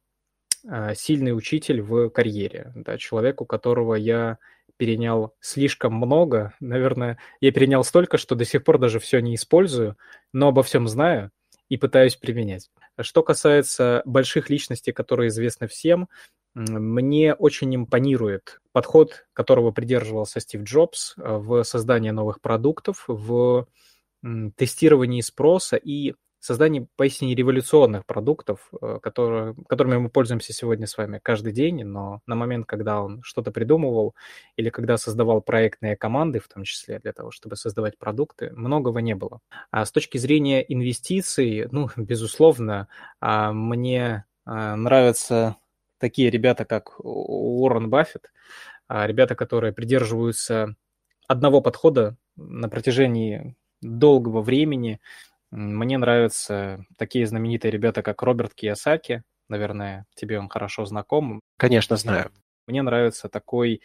э, 0.69 0.95
сильный 0.95 1.37
учитель 1.37 1.81
в 1.81 2.11
карьере, 2.11 2.73
да, 2.75 2.99
человек, 2.99 3.41
у 3.41 3.47
которого 3.47 3.95
я 3.95 4.39
перенял 4.77 5.35
слишком 5.41 5.95
много. 5.95 6.53
Наверное, 6.61 7.19
я 7.41 7.53
перенял 7.53 7.85
столько, 7.85 8.19
что 8.19 8.35
до 8.35 8.45
сих 8.45 8.65
пор 8.65 8.79
даже 8.79 8.99
все 8.99 9.21
не 9.21 9.37
использую, 9.37 9.97
но 10.33 10.49
обо 10.49 10.63
всем 10.63 10.89
знаю 10.89 11.31
и 11.69 11.77
пытаюсь 11.77 12.17
применять. 12.17 12.71
Что 13.01 13.23
касается 13.23 14.03
больших 14.05 14.51
личностей, 14.51 14.93
которые 14.93 15.29
известны 15.29 15.67
всем, 15.67 16.09
мне 16.55 17.35
очень 17.35 17.75
импонирует 17.75 18.61
подход, 18.73 19.27
которого 19.33 19.73
придерживался 19.73 20.39
Стив 20.41 20.63
Джобс 20.63 21.15
э, 21.17 21.23
в 21.37 21.65
создании 21.65 22.11
новых 22.11 22.41
продуктов, 22.41 23.05
в 23.09 23.67
тестировании 24.57 25.21
спроса 25.21 25.77
и 25.77 26.15
создании 26.47 26.87
поистине 26.97 27.35
революционных 27.35 28.05
продуктов, 28.07 28.69
э, 28.81 28.99
которые, 29.03 29.55
которыми 29.69 29.97
мы 29.97 30.09
пользуемся 30.11 30.53
сегодня 30.53 30.87
с 30.87 30.97
вами 30.97 31.21
каждый 31.23 31.53
день, 31.53 31.85
но 31.85 32.21
на 32.27 32.35
момент, 32.35 32.67
когда 32.67 33.03
он 33.03 33.23
что-то 33.23 33.51
придумывал 33.51 34.15
или 34.57 34.71
когда 34.71 34.97
создавал 34.97 35.41
проектные 35.41 35.97
команды, 35.97 36.41
в 36.41 36.49
том 36.49 36.65
числе 36.65 36.99
для 36.99 37.13
того, 37.13 37.31
чтобы 37.31 37.57
создавать 37.57 37.99
продукты, 37.99 38.51
многого 38.55 39.01
не 39.01 39.15
было. 39.15 39.41
А 39.71 39.85
с 39.85 39.93
точки 39.93 40.19
зрения 40.19 40.61
инвестиций, 40.61 41.67
ну, 41.71 41.89
безусловно, 41.97 42.89
а, 43.21 43.53
мне 43.53 44.25
а, 44.45 44.77
нравится 44.77 45.57
такие 45.99 46.31
ребята, 46.31 46.65
как 46.65 46.99
Уоррен 46.99 47.89
Баффет, 47.89 48.33
а, 48.89 49.07
ребята, 49.07 49.35
которые 49.35 49.73
придерживаются 49.73 50.75
одного 51.27 51.61
подхода 51.61 52.17
на 52.37 52.69
протяжении 52.69 53.57
долгого 53.81 54.43
времени. 54.43 55.01
Мне 55.51 55.99
нравятся 55.99 56.85
такие 56.97 57.27
знаменитые 57.27 57.71
ребята, 57.71 58.03
как 58.03 58.23
Роберт 58.23 58.55
Киясаки. 58.55 59.23
Наверное, 59.49 60.07
тебе 60.15 60.39
он 60.39 60.49
хорошо 60.49 60.85
знаком. 60.85 61.41
Конечно, 61.59 61.97
знаю. 61.97 62.31
Мне 62.67 62.83
нравится 62.83 63.29
такой 63.29 63.83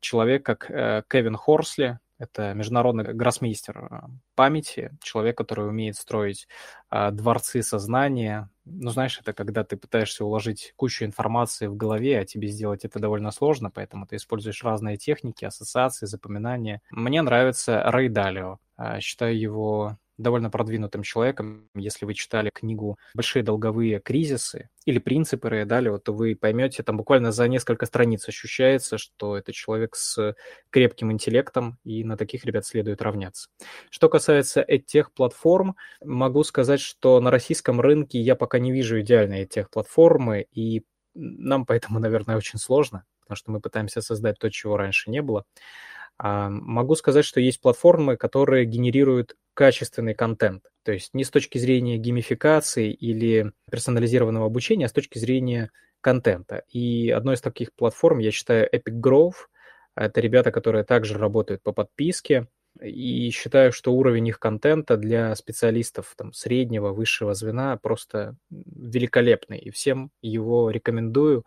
человек, 0.00 0.44
как 0.44 0.70
э, 0.70 1.02
Кевин 1.08 1.36
Хорсли, 1.36 1.98
это 2.18 2.54
международный 2.54 3.12
гроссмейстер 3.12 3.78
э, 3.78 4.00
памяти, 4.34 4.96
человек, 5.02 5.36
который 5.36 5.68
умеет 5.68 5.96
строить 5.96 6.48
а, 6.88 7.10
дворцы 7.10 7.62
сознания. 7.62 8.48
Ну, 8.64 8.90
знаешь, 8.90 9.18
это 9.20 9.34
когда 9.34 9.64
ты 9.64 9.76
пытаешься 9.76 10.24
уложить 10.24 10.72
кучу 10.76 11.04
информации 11.04 11.66
в 11.66 11.76
голове, 11.76 12.18
а 12.18 12.24
тебе 12.24 12.48
сделать 12.48 12.84
это 12.84 12.98
довольно 12.98 13.30
сложно, 13.32 13.70
поэтому 13.70 14.06
ты 14.06 14.16
используешь 14.16 14.64
разные 14.64 14.96
техники, 14.96 15.44
ассоциации, 15.44 16.06
запоминания. 16.06 16.80
Мне 16.90 17.20
нравится 17.20 17.82
Рэй 17.84 18.08
Далио. 18.08 18.58
А, 18.76 19.00
считаю 19.00 19.38
его 19.38 19.98
довольно 20.18 20.50
продвинутым 20.50 21.02
человеком. 21.02 21.68
Если 21.74 22.04
вы 22.06 22.14
читали 22.14 22.50
книгу 22.52 22.98
«Большие 23.14 23.42
долговые 23.42 24.00
кризисы» 24.00 24.70
или 24.84 24.98
«Принципы 24.98 25.48
Рэя 25.48 25.66
Далио», 25.66 25.98
то 25.98 26.12
вы 26.12 26.34
поймете, 26.34 26.82
там 26.82 26.96
буквально 26.96 27.32
за 27.32 27.48
несколько 27.48 27.86
страниц 27.86 28.28
ощущается, 28.28 28.98
что 28.98 29.36
это 29.36 29.52
человек 29.52 29.96
с 29.96 30.34
крепким 30.70 31.12
интеллектом, 31.12 31.78
и 31.84 32.04
на 32.04 32.16
таких 32.16 32.44
ребят 32.44 32.64
следует 32.66 33.02
равняться. 33.02 33.48
Что 33.90 34.08
касается 34.08 34.62
этих 34.62 35.12
платформ, 35.12 35.76
могу 36.02 36.44
сказать, 36.44 36.80
что 36.80 37.20
на 37.20 37.30
российском 37.30 37.80
рынке 37.80 38.20
я 38.20 38.34
пока 38.34 38.58
не 38.58 38.72
вижу 38.72 39.00
идеальной 39.00 39.40
этих 39.40 39.70
платформы, 39.70 40.46
и 40.52 40.84
нам 41.14 41.66
поэтому, 41.66 41.98
наверное, 41.98 42.36
очень 42.36 42.58
сложно, 42.58 43.04
потому 43.20 43.36
что 43.36 43.50
мы 43.50 43.60
пытаемся 43.60 44.00
создать 44.02 44.38
то, 44.38 44.50
чего 44.50 44.76
раньше 44.76 45.10
не 45.10 45.22
было. 45.22 45.44
А, 46.18 46.48
могу 46.48 46.94
сказать, 46.94 47.24
что 47.24 47.40
есть 47.40 47.60
платформы, 47.60 48.16
которые 48.16 48.64
генерируют 48.64 49.36
качественный 49.54 50.14
контент. 50.14 50.64
То 50.82 50.92
есть 50.92 51.14
не 51.14 51.24
с 51.24 51.30
точки 51.30 51.58
зрения 51.58 51.98
геймификации 51.98 52.92
или 52.92 53.52
персонализированного 53.70 54.46
обучения, 54.46 54.86
а 54.86 54.88
с 54.88 54.92
точки 54.92 55.18
зрения 55.18 55.70
контента. 56.00 56.62
И 56.70 57.10
одной 57.10 57.34
из 57.34 57.40
таких 57.40 57.74
платформ 57.74 58.18
я 58.18 58.30
считаю 58.30 58.68
Epic 58.72 59.00
Grove. 59.00 59.34
Это 59.94 60.20
ребята, 60.20 60.52
которые 60.52 60.84
также 60.84 61.18
работают 61.18 61.62
по 61.62 61.72
подписке. 61.72 62.46
И 62.82 63.30
считаю, 63.30 63.72
что 63.72 63.94
уровень 63.94 64.28
их 64.28 64.38
контента 64.38 64.98
для 64.98 65.34
специалистов 65.34 66.12
там, 66.16 66.34
среднего, 66.34 66.92
высшего 66.92 67.32
звена 67.32 67.76
просто 67.78 68.36
великолепный. 68.50 69.58
И 69.58 69.70
всем 69.70 70.10
его 70.20 70.70
рекомендую 70.70 71.44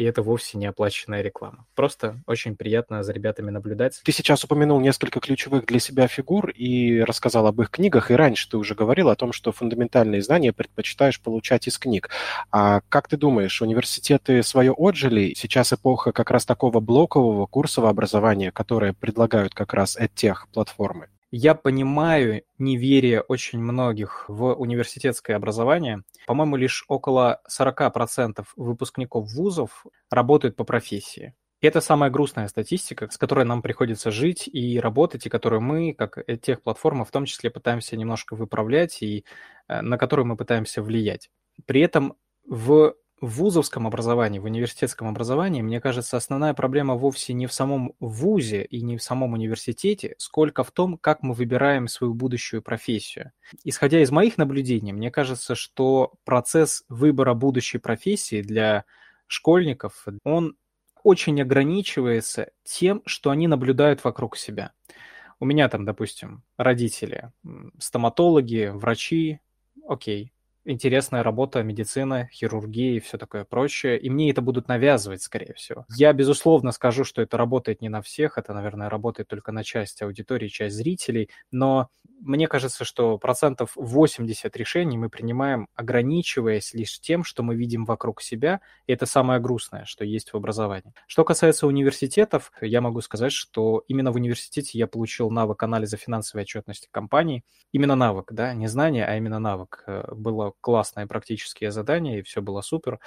и 0.00 0.04
это 0.04 0.22
вовсе 0.22 0.56
не 0.56 0.66
оплаченная 0.66 1.20
реклама. 1.20 1.66
Просто 1.74 2.22
очень 2.26 2.56
приятно 2.56 3.02
за 3.02 3.12
ребятами 3.12 3.50
наблюдать. 3.50 4.00
Ты 4.02 4.12
сейчас 4.12 4.42
упомянул 4.44 4.80
несколько 4.80 5.20
ключевых 5.20 5.66
для 5.66 5.78
себя 5.78 6.08
фигур 6.08 6.48
и 6.50 7.00
рассказал 7.00 7.46
об 7.46 7.60
их 7.60 7.70
книгах, 7.70 8.10
и 8.10 8.14
раньше 8.14 8.48
ты 8.48 8.56
уже 8.56 8.74
говорил 8.74 9.10
о 9.10 9.16
том, 9.16 9.32
что 9.32 9.52
фундаментальные 9.52 10.22
знания 10.22 10.52
предпочитаешь 10.52 11.20
получать 11.20 11.68
из 11.68 11.78
книг. 11.78 12.08
А 12.50 12.80
как 12.88 13.08
ты 13.08 13.18
думаешь, 13.18 13.60
университеты 13.60 14.42
свое 14.42 14.74
отжили? 14.76 15.34
Сейчас 15.36 15.72
эпоха 15.72 16.12
как 16.12 16.30
раз 16.30 16.46
такого 16.46 16.80
блокового 16.80 17.46
курсового 17.46 17.90
образования, 17.90 18.50
которое 18.50 18.94
предлагают 18.94 19.54
как 19.54 19.74
раз 19.74 19.98
тех 20.14 20.48
платформы. 20.48 21.08
Я 21.32 21.54
понимаю 21.54 22.42
неверие 22.58 23.20
очень 23.20 23.60
многих 23.60 24.24
в 24.28 24.52
университетское 24.54 25.36
образование. 25.36 26.02
По-моему, 26.26 26.56
лишь 26.56 26.84
около 26.88 27.40
40% 27.48 28.44
выпускников 28.56 29.32
вузов 29.32 29.86
работают 30.10 30.56
по 30.56 30.64
профессии. 30.64 31.34
И 31.60 31.66
это 31.66 31.80
самая 31.80 32.10
грустная 32.10 32.48
статистика, 32.48 33.08
с 33.10 33.18
которой 33.18 33.44
нам 33.44 33.62
приходится 33.62 34.10
жить 34.10 34.48
и 34.48 34.80
работать, 34.80 35.26
и 35.26 35.30
которую 35.30 35.60
мы, 35.60 35.94
как 35.94 36.18
тех 36.42 36.62
платформ, 36.62 37.04
в 37.04 37.10
том 37.10 37.26
числе 37.26 37.50
пытаемся 37.50 37.96
немножко 37.96 38.34
выправлять 38.34 39.02
и 39.02 39.24
э, 39.68 39.82
на 39.82 39.98
которую 39.98 40.26
мы 40.26 40.36
пытаемся 40.36 40.82
влиять. 40.82 41.30
При 41.66 41.82
этом 41.82 42.16
в 42.46 42.94
в 43.20 43.28
вузовском 43.38 43.86
образовании, 43.86 44.38
в 44.38 44.44
университетском 44.44 45.08
образовании, 45.08 45.62
мне 45.62 45.80
кажется, 45.80 46.16
основная 46.16 46.54
проблема 46.54 46.94
вовсе 46.94 47.32
не 47.34 47.46
в 47.46 47.52
самом 47.52 47.94
вузе 48.00 48.64
и 48.64 48.80
не 48.82 48.96
в 48.96 49.02
самом 49.02 49.34
университете, 49.34 50.14
сколько 50.18 50.64
в 50.64 50.70
том, 50.70 50.96
как 50.96 51.22
мы 51.22 51.34
выбираем 51.34 51.86
свою 51.86 52.14
будущую 52.14 52.62
профессию. 52.62 53.32
Исходя 53.64 54.00
из 54.00 54.10
моих 54.10 54.38
наблюдений, 54.38 54.92
мне 54.92 55.10
кажется, 55.10 55.54
что 55.54 56.14
процесс 56.24 56.84
выбора 56.88 57.34
будущей 57.34 57.78
профессии 57.78 58.42
для 58.42 58.84
школьников, 59.26 60.06
он 60.24 60.56
очень 61.02 61.40
ограничивается 61.40 62.50
тем, 62.64 63.02
что 63.06 63.30
они 63.30 63.48
наблюдают 63.48 64.02
вокруг 64.04 64.36
себя. 64.36 64.72
У 65.38 65.46
меня 65.46 65.68
там, 65.68 65.84
допустим, 65.84 66.42
родители, 66.56 67.32
стоматологи, 67.78 68.70
врачи, 68.74 69.40
окей, 69.86 70.32
интересная 70.70 71.22
работа, 71.22 71.62
медицина, 71.62 72.28
хирургия 72.32 72.96
и 72.96 73.00
все 73.00 73.18
такое 73.18 73.44
прочее. 73.44 73.98
И 73.98 74.10
мне 74.10 74.30
это 74.30 74.42
будут 74.42 74.68
навязывать, 74.68 75.22
скорее 75.22 75.54
всего. 75.54 75.84
Я, 75.96 76.12
безусловно, 76.12 76.72
скажу, 76.72 77.04
что 77.04 77.22
это 77.22 77.36
работает 77.36 77.80
не 77.80 77.88
на 77.88 78.02
всех. 78.02 78.38
Это, 78.38 78.54
наверное, 78.54 78.88
работает 78.88 79.28
только 79.28 79.52
на 79.52 79.64
часть 79.64 80.02
аудитории, 80.02 80.48
часть 80.48 80.76
зрителей. 80.76 81.30
Но 81.50 81.88
мне 82.20 82.48
кажется, 82.48 82.84
что 82.84 83.18
процентов 83.18 83.72
80 83.76 84.54
решений 84.56 84.98
мы 84.98 85.08
принимаем, 85.08 85.68
ограничиваясь 85.74 86.74
лишь 86.74 87.00
тем, 87.00 87.24
что 87.24 87.42
мы 87.42 87.54
видим 87.54 87.84
вокруг 87.84 88.20
себя, 88.22 88.60
и 88.86 88.92
это 88.92 89.06
самое 89.06 89.40
грустное, 89.40 89.84
что 89.84 90.04
есть 90.04 90.32
в 90.32 90.36
образовании. 90.36 90.92
Что 91.06 91.24
касается 91.24 91.66
университетов, 91.66 92.52
я 92.60 92.80
могу 92.80 93.00
сказать, 93.00 93.32
что 93.32 93.84
именно 93.88 94.12
в 94.12 94.16
университете 94.16 94.78
я 94.78 94.86
получил 94.86 95.30
навык 95.30 95.62
анализа 95.62 95.96
финансовой 95.96 96.42
отчетности 96.42 96.88
компании. 96.90 97.44
Именно 97.72 97.94
навык, 97.94 98.32
да, 98.32 98.52
не 98.54 98.66
знание, 98.66 99.06
а 99.06 99.16
именно 99.16 99.38
навык. 99.38 99.84
Э, 99.86 100.12
было 100.14 100.52
классное 100.60 101.06
практические 101.06 101.70
задания, 101.70 102.18
и 102.18 102.22
все 102.22 102.42
было 102.42 102.60
супер. 102.60 103.00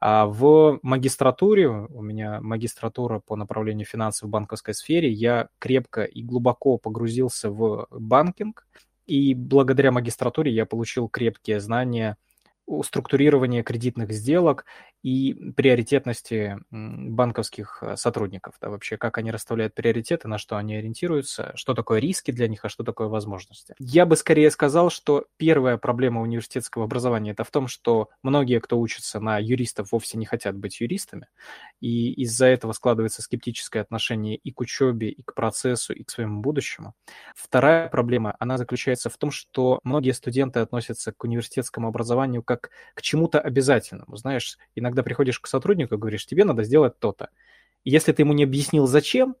А 0.00 0.26
в 0.26 0.78
магистратуре, 0.82 1.68
у 1.68 2.02
меня 2.02 2.40
магистратура 2.40 3.20
по 3.20 3.36
направлению 3.36 3.86
финансов 3.86 4.28
в 4.28 4.30
банковской 4.30 4.74
сфере, 4.74 5.10
я 5.10 5.48
крепко 5.58 6.04
и 6.04 6.22
глубоко 6.22 6.78
погрузился 6.78 7.50
в 7.50 7.86
банкинг, 7.90 8.57
и 9.06 9.34
благодаря 9.34 9.90
магистратуре 9.90 10.52
я 10.52 10.66
получил 10.66 11.08
крепкие 11.08 11.60
знания 11.60 12.16
структурирования 12.82 13.62
кредитных 13.62 14.12
сделок 14.12 14.64
и 15.02 15.52
приоритетности 15.56 16.58
банковских 16.70 17.78
э, 17.82 17.96
сотрудников, 17.96 18.56
да, 18.60 18.68
вообще, 18.68 18.96
как 18.96 19.18
они 19.18 19.30
расставляют 19.30 19.74
приоритеты, 19.74 20.28
на 20.28 20.38
что 20.38 20.56
они 20.56 20.74
ориентируются, 20.74 21.52
что 21.54 21.74
такое 21.74 22.00
риски 22.00 22.30
для 22.30 22.48
них, 22.48 22.64
а 22.64 22.68
что 22.68 22.82
такое 22.82 23.08
возможности. 23.08 23.74
Я 23.78 24.06
бы 24.06 24.16
скорее 24.16 24.50
сказал, 24.50 24.90
что 24.90 25.26
первая 25.36 25.76
проблема 25.76 26.20
университетского 26.20 26.84
образования 26.84 27.30
это 27.30 27.44
в 27.44 27.50
том, 27.50 27.68
что 27.68 28.08
многие, 28.22 28.60
кто 28.60 28.78
учится 28.78 29.20
на 29.20 29.38
юристов, 29.38 29.92
вовсе 29.92 30.18
не 30.18 30.26
хотят 30.26 30.56
быть 30.56 30.80
юристами, 30.80 31.28
и 31.80 32.12
из-за 32.22 32.46
этого 32.46 32.72
складывается 32.72 33.22
скептическое 33.22 33.82
отношение 33.82 34.36
и 34.36 34.52
к 34.52 34.60
учебе, 34.60 35.10
и 35.10 35.22
к 35.22 35.34
процессу, 35.34 35.94
и 35.94 36.02
к 36.02 36.10
своему 36.10 36.40
будущему. 36.42 36.94
Вторая 37.36 37.88
проблема, 37.88 38.34
она 38.40 38.58
заключается 38.58 39.10
в 39.10 39.16
том, 39.16 39.30
что 39.30 39.78
многие 39.84 40.12
студенты 40.12 40.58
относятся 40.60 41.12
к 41.12 41.22
университетскому 41.22 41.88
образованию 41.88 42.42
как 42.42 42.57
к 42.58 43.02
чему-то 43.02 43.40
обязательному. 43.40 44.16
Знаешь, 44.16 44.58
иногда 44.74 45.02
приходишь 45.02 45.40
к 45.40 45.46
сотруднику 45.46 45.94
и 45.94 45.98
говоришь, 45.98 46.26
тебе 46.26 46.44
надо 46.44 46.62
сделать 46.64 46.98
то-то. 46.98 47.30
Если 47.84 48.12
ты 48.12 48.22
ему 48.22 48.32
не 48.32 48.44
объяснил, 48.44 48.86
зачем, 48.86 49.36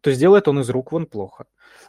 то 0.00 0.12
сделает 0.12 0.48
он 0.48 0.60
из 0.60 0.70
рук 0.70 0.92
вон 0.92 1.06
плохо. 1.06 1.46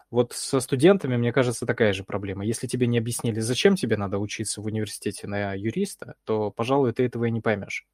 Вот 0.09 0.33
со 0.33 0.59
студентами, 0.59 1.17
мне 1.17 1.31
кажется, 1.31 1.65
такая 1.65 1.93
же 1.93 2.03
проблема. 2.03 2.45
Если 2.45 2.67
тебе 2.67 2.87
не 2.87 2.97
объяснили, 2.97 3.39
зачем 3.39 3.75
тебе 3.75 3.97
надо 3.97 4.17
учиться 4.17 4.61
в 4.61 4.65
университете 4.65 5.27
на 5.27 5.53
юриста, 5.53 6.15
то, 6.23 6.51
пожалуй, 6.51 6.93
ты 6.93 7.03
этого 7.05 7.25
и 7.25 7.31
не 7.31 7.41
поймешь. 7.41 7.85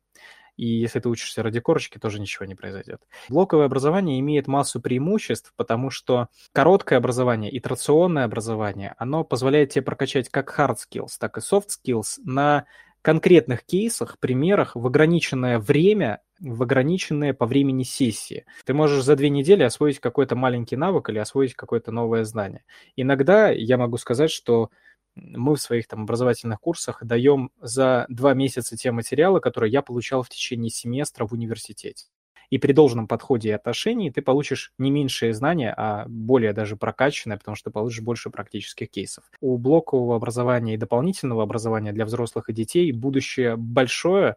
И 0.55 0.65
если 0.65 0.99
ты 0.99 1.09
учишься 1.09 1.43
ради 1.43 1.59
корочки, 1.59 1.97
тоже 1.97 2.19
ничего 2.19 2.45
не 2.45 2.55
произойдет. 2.55 3.01
Блоковое 3.29 3.65
образование 3.65 4.19
имеет 4.19 4.47
массу 4.47 4.81
преимуществ, 4.81 5.53
потому 5.55 5.89
что 5.89 6.27
короткое 6.51 6.97
образование, 6.97 7.55
итерационное 7.57 8.25
образование, 8.25 8.95
оно 8.97 9.23
позволяет 9.23 9.71
тебе 9.71 9.81
прокачать 9.81 10.29
как 10.29 10.57
hard 10.57 10.77
skills, 10.77 11.11
так 11.19 11.37
и 11.37 11.41
soft 11.41 11.69
skills 11.69 12.19
на 12.23 12.65
конкретных 13.03 13.65
кейсах, 13.65 14.17
примерах 14.19 14.75
в 14.75 14.87
ограниченное 14.87 15.59
время, 15.59 16.21
в 16.39 16.63
ограниченные 16.63 17.33
по 17.33 17.45
времени 17.45 17.83
сессии. 17.83 18.45
Ты 18.65 18.73
можешь 18.73 19.03
за 19.03 19.15
две 19.15 19.29
недели 19.29 19.61
освоить 19.63 19.99
какой-то 19.99 20.35
маленький 20.35 20.77
навык 20.77 21.09
или 21.09 21.19
освоить 21.19 21.53
какое-то 21.53 21.91
новое 21.91 22.23
знание. 22.23 22.63
Иногда 22.95 23.49
я 23.49 23.77
могу 23.77 23.97
сказать, 23.97 24.31
что 24.31 24.69
мы 25.15 25.55
в 25.55 25.61
своих 25.61 25.87
там 25.87 26.03
образовательных 26.03 26.59
курсах 26.59 27.03
даем 27.03 27.51
за 27.61 28.05
два 28.09 28.33
месяца 28.33 28.77
те 28.77 28.91
материалы, 28.91 29.39
которые 29.39 29.71
я 29.71 29.81
получал 29.81 30.23
в 30.23 30.29
течение 30.29 30.69
семестра 30.69 31.25
в 31.25 31.33
университете 31.33 32.05
и 32.53 32.59
при 32.59 32.71
должном 32.71 33.07
подходе 33.07 33.49
и 33.49 33.53
отношении 33.53 34.11
ты 34.11 34.21
получишь 34.21 34.73
не 34.77 34.91
меньшие 34.91 35.33
знания, 35.33 35.73
а 35.75 36.05
более 36.07 36.53
даже 36.53 36.75
прокачанные, 36.75 37.39
потому 37.39 37.55
что 37.55 37.71
получишь 37.71 38.03
больше 38.03 38.29
практических 38.29 38.91
кейсов. 38.91 39.23
У 39.41 39.57
блокового 39.57 40.15
образования 40.15 40.75
и 40.75 40.77
дополнительного 40.77 41.41
образования 41.41 41.93
для 41.93 42.05
взрослых 42.05 42.49
и 42.49 42.53
детей 42.53 42.91
будущее 42.91 43.55
большое, 43.55 44.35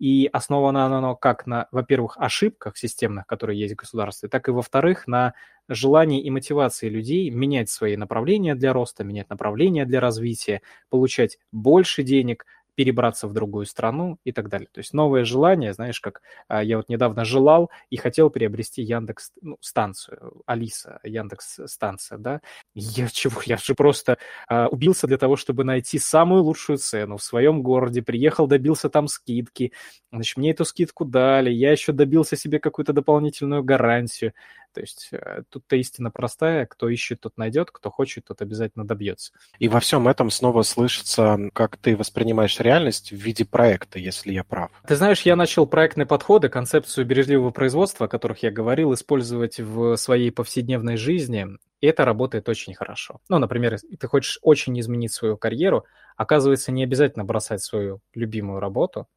и 0.00 0.28
основано 0.32 0.86
оно 0.86 1.14
как 1.14 1.46
на, 1.46 1.68
во-первых, 1.70 2.16
ошибках 2.18 2.76
системных, 2.76 3.28
которые 3.28 3.60
есть 3.60 3.74
в 3.74 3.76
государстве, 3.76 4.28
так 4.28 4.48
и, 4.48 4.50
во-вторых, 4.50 5.06
на 5.06 5.34
желании 5.74 6.22
и 6.22 6.30
мотивации 6.30 6.88
людей 6.88 7.30
менять 7.30 7.70
свои 7.70 7.96
направления 7.96 8.54
для 8.54 8.72
роста, 8.72 9.04
менять 9.04 9.30
направления 9.30 9.84
для 9.84 10.00
развития, 10.00 10.62
получать 10.90 11.38
больше 11.52 12.02
денег, 12.02 12.46
перебраться 12.74 13.28
в 13.28 13.32
другую 13.32 13.66
страну 13.66 14.18
и 14.24 14.32
так 14.32 14.48
далее. 14.48 14.68
То 14.72 14.78
есть 14.78 14.92
новое 14.92 15.24
желание, 15.24 15.72
знаешь, 15.72 16.00
как 16.00 16.22
а, 16.48 16.62
я 16.62 16.78
вот 16.78 16.88
недавно 16.88 17.24
желал 17.24 17.70
и 17.90 17.96
хотел 17.96 18.30
приобрести 18.30 18.82
Яндекс 18.82 19.32
ну, 19.40 19.56
станцию, 19.60 20.42
Алиса, 20.46 21.00
Яндекс 21.02 21.60
станция, 21.66 22.18
да. 22.18 22.40
Я 22.74 23.08
чего, 23.08 23.40
я 23.44 23.56
же 23.56 23.74
просто 23.74 24.18
а, 24.48 24.68
убился 24.68 25.06
для 25.06 25.18
того, 25.18 25.36
чтобы 25.36 25.64
найти 25.64 25.98
самую 25.98 26.42
лучшую 26.42 26.78
цену 26.78 27.16
в 27.16 27.22
своем 27.22 27.62
городе, 27.62 28.02
приехал, 28.02 28.46
добился 28.46 28.88
там 28.88 29.08
скидки, 29.08 29.72
значит, 30.10 30.36
мне 30.36 30.50
эту 30.50 30.64
скидку 30.64 31.04
дали, 31.04 31.50
я 31.50 31.72
еще 31.72 31.92
добился 31.92 32.36
себе 32.36 32.58
какую-то 32.58 32.92
дополнительную 32.92 33.62
гарантию. 33.62 34.32
То 34.72 34.80
есть 34.80 35.08
э, 35.12 35.42
тут-то 35.50 35.76
истина 35.76 36.10
простая, 36.10 36.66
кто 36.66 36.88
ищет, 36.88 37.20
тот 37.20 37.36
найдет, 37.36 37.70
кто 37.70 37.90
хочет, 37.90 38.24
тот 38.24 38.40
обязательно 38.40 38.86
добьется. 38.86 39.32
И 39.58 39.68
во 39.68 39.80
всем 39.80 40.08
этом 40.08 40.30
снова 40.30 40.62
слышится, 40.62 41.38
как 41.52 41.76
ты 41.76 41.96
воспринимаешь 41.96 42.58
реальность 42.62 43.10
в 43.12 43.16
виде 43.16 43.44
проекта, 43.44 43.98
если 43.98 44.32
я 44.32 44.44
прав. 44.44 44.70
Ты 44.86 44.96
знаешь, 44.96 45.22
я 45.22 45.36
начал 45.36 45.66
проектные 45.66 46.06
подходы, 46.06 46.48
концепцию 46.48 47.06
бережливого 47.06 47.50
производства, 47.50 48.06
о 48.06 48.08
которых 48.08 48.42
я 48.42 48.50
говорил, 48.50 48.94
использовать 48.94 49.60
в 49.60 49.96
своей 49.96 50.30
повседневной 50.30 50.96
жизни. 50.96 51.46
И 51.80 51.86
это 51.86 52.04
работает 52.04 52.48
очень 52.48 52.74
хорошо. 52.74 53.20
Ну, 53.28 53.38
например, 53.38 53.78
ты 53.98 54.06
хочешь 54.06 54.38
очень 54.42 54.78
изменить 54.80 55.12
свою 55.12 55.36
карьеру, 55.36 55.84
оказывается, 56.16 56.72
не 56.72 56.84
обязательно 56.84 57.24
бросать 57.24 57.62
свою 57.62 58.00
любимую 58.14 58.60
работу, 58.60 59.08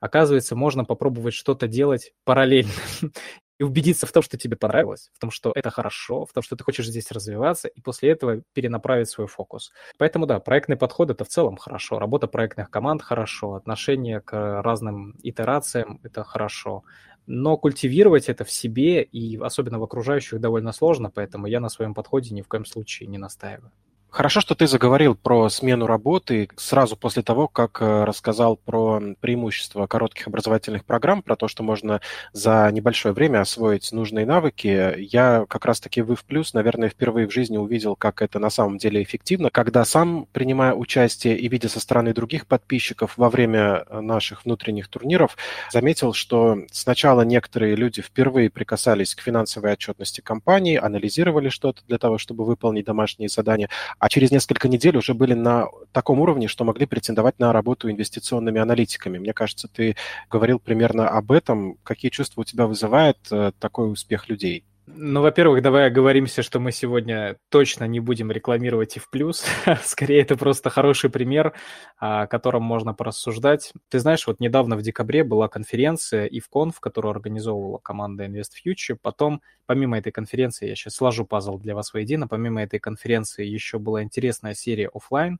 оказывается, 0.00 0.56
можно 0.56 0.84
попробовать 0.84 1.34
что-то 1.34 1.68
делать 1.68 2.12
параллельно 2.24 2.72
и 3.58 3.64
убедиться 3.64 4.06
в 4.06 4.12
том, 4.12 4.22
что 4.22 4.36
тебе 4.36 4.56
понравилось, 4.56 5.10
в 5.14 5.18
том, 5.18 5.30
что 5.30 5.52
это 5.54 5.70
хорошо, 5.70 6.26
в 6.26 6.32
том, 6.32 6.42
что 6.42 6.56
ты 6.56 6.64
хочешь 6.64 6.88
здесь 6.88 7.10
развиваться, 7.10 7.68
и 7.68 7.80
после 7.80 8.10
этого 8.10 8.42
перенаправить 8.52 9.08
свой 9.08 9.26
фокус. 9.26 9.72
Поэтому 9.98 10.26
да, 10.26 10.40
проектный 10.40 10.76
подход 10.76 11.10
это 11.10 11.24
в 11.24 11.28
целом 11.28 11.56
хорошо, 11.56 11.98
работа 11.98 12.26
проектных 12.26 12.70
команд 12.70 13.02
хорошо, 13.02 13.54
отношение 13.54 14.20
к 14.20 14.62
разным 14.62 15.16
итерациям 15.22 16.00
это 16.02 16.24
хорошо, 16.24 16.84
но 17.26 17.56
культивировать 17.56 18.28
это 18.28 18.44
в 18.44 18.50
себе 18.50 19.02
и 19.02 19.36
особенно 19.38 19.78
в 19.78 19.82
окружающих 19.82 20.40
довольно 20.40 20.72
сложно, 20.72 21.10
поэтому 21.10 21.46
я 21.46 21.60
на 21.60 21.68
своем 21.68 21.94
подходе 21.94 22.34
ни 22.34 22.42
в 22.42 22.48
коем 22.48 22.64
случае 22.64 23.08
не 23.08 23.18
настаиваю. 23.18 23.72
Хорошо, 24.16 24.40
что 24.40 24.54
ты 24.54 24.66
заговорил 24.66 25.14
про 25.14 25.50
смену 25.50 25.86
работы 25.86 26.48
сразу 26.56 26.96
после 26.96 27.22
того, 27.22 27.48
как 27.48 27.82
э, 27.82 28.04
рассказал 28.04 28.56
про 28.56 28.98
преимущества 29.20 29.86
коротких 29.86 30.26
образовательных 30.26 30.86
программ, 30.86 31.20
про 31.20 31.36
то, 31.36 31.48
что 31.48 31.62
можно 31.62 32.00
за 32.32 32.70
небольшое 32.72 33.12
время 33.12 33.42
освоить 33.42 33.92
нужные 33.92 34.24
навыки. 34.24 34.94
Я 34.96 35.44
как 35.50 35.66
раз-таки 35.66 36.00
вы 36.00 36.16
в 36.16 36.24
плюс, 36.24 36.54
наверное, 36.54 36.88
впервые 36.88 37.28
в 37.28 37.30
жизни 37.30 37.58
увидел, 37.58 37.94
как 37.94 38.22
это 38.22 38.38
на 38.38 38.48
самом 38.48 38.78
деле 38.78 39.02
эффективно, 39.02 39.50
когда 39.50 39.84
сам, 39.84 40.26
принимая 40.32 40.72
участие 40.72 41.36
и 41.36 41.46
видя 41.48 41.68
со 41.68 41.78
стороны 41.78 42.14
других 42.14 42.46
подписчиков 42.46 43.18
во 43.18 43.28
время 43.28 43.84
э, 43.86 44.00
наших 44.00 44.46
внутренних 44.46 44.88
турниров, 44.88 45.36
заметил, 45.70 46.14
что 46.14 46.60
сначала 46.72 47.20
некоторые 47.20 47.76
люди 47.76 48.00
впервые 48.00 48.48
прикасались 48.48 49.14
к 49.14 49.20
финансовой 49.20 49.72
отчетности 49.72 50.22
компании, 50.22 50.78
анализировали 50.78 51.50
что-то 51.50 51.82
для 51.86 51.98
того, 51.98 52.16
чтобы 52.16 52.46
выполнить 52.46 52.86
домашние 52.86 53.28
задания, 53.28 53.68
через 54.08 54.30
несколько 54.30 54.68
недель 54.68 54.96
уже 54.96 55.14
были 55.14 55.34
на 55.34 55.66
таком 55.92 56.20
уровне, 56.20 56.48
что 56.48 56.64
могли 56.64 56.86
претендовать 56.86 57.38
на 57.38 57.52
работу 57.52 57.90
инвестиционными 57.90 58.60
аналитиками. 58.60 59.18
Мне 59.18 59.32
кажется, 59.32 59.68
ты 59.68 59.96
говорил 60.30 60.58
примерно 60.58 61.08
об 61.08 61.32
этом. 61.32 61.76
Какие 61.82 62.10
чувства 62.10 62.42
у 62.42 62.44
тебя 62.44 62.66
вызывает 62.66 63.18
э, 63.30 63.52
такой 63.58 63.90
успех 63.90 64.28
людей? 64.28 64.64
Ну, 64.88 65.20
во-первых, 65.20 65.62
давай 65.62 65.88
оговоримся, 65.88 66.44
что 66.44 66.60
мы 66.60 66.70
сегодня 66.70 67.38
точно 67.48 67.84
не 67.84 67.98
будем 67.98 68.30
рекламировать 68.30 68.96
и 68.96 69.00
в 69.00 69.10
плюс. 69.10 69.44
Скорее, 69.84 70.20
это 70.22 70.36
просто 70.36 70.70
хороший 70.70 71.10
пример, 71.10 71.54
о 71.96 72.28
котором 72.28 72.62
можно 72.62 72.94
порассуждать. 72.94 73.72
Ты 73.88 73.98
знаешь, 73.98 74.24
вот 74.28 74.38
недавно 74.38 74.76
в 74.76 74.82
декабре 74.82 75.24
была 75.24 75.48
конференция 75.48 76.28
IFConf, 76.28 76.74
которую 76.78 77.10
организовывала 77.10 77.78
команда 77.78 78.26
Invest 78.26 78.52
Future. 78.64 78.96
Потом, 79.02 79.42
помимо 79.66 79.98
этой 79.98 80.12
конференции, 80.12 80.68
я 80.68 80.76
сейчас 80.76 80.94
сложу 80.94 81.26
пазл 81.26 81.58
для 81.58 81.74
вас 81.74 81.92
воедино, 81.92 82.28
помимо 82.28 82.62
этой 82.62 82.78
конференции 82.78 83.44
еще 83.44 83.80
была 83.80 84.04
интересная 84.04 84.54
серия 84.54 84.88
офлайн 84.94 85.38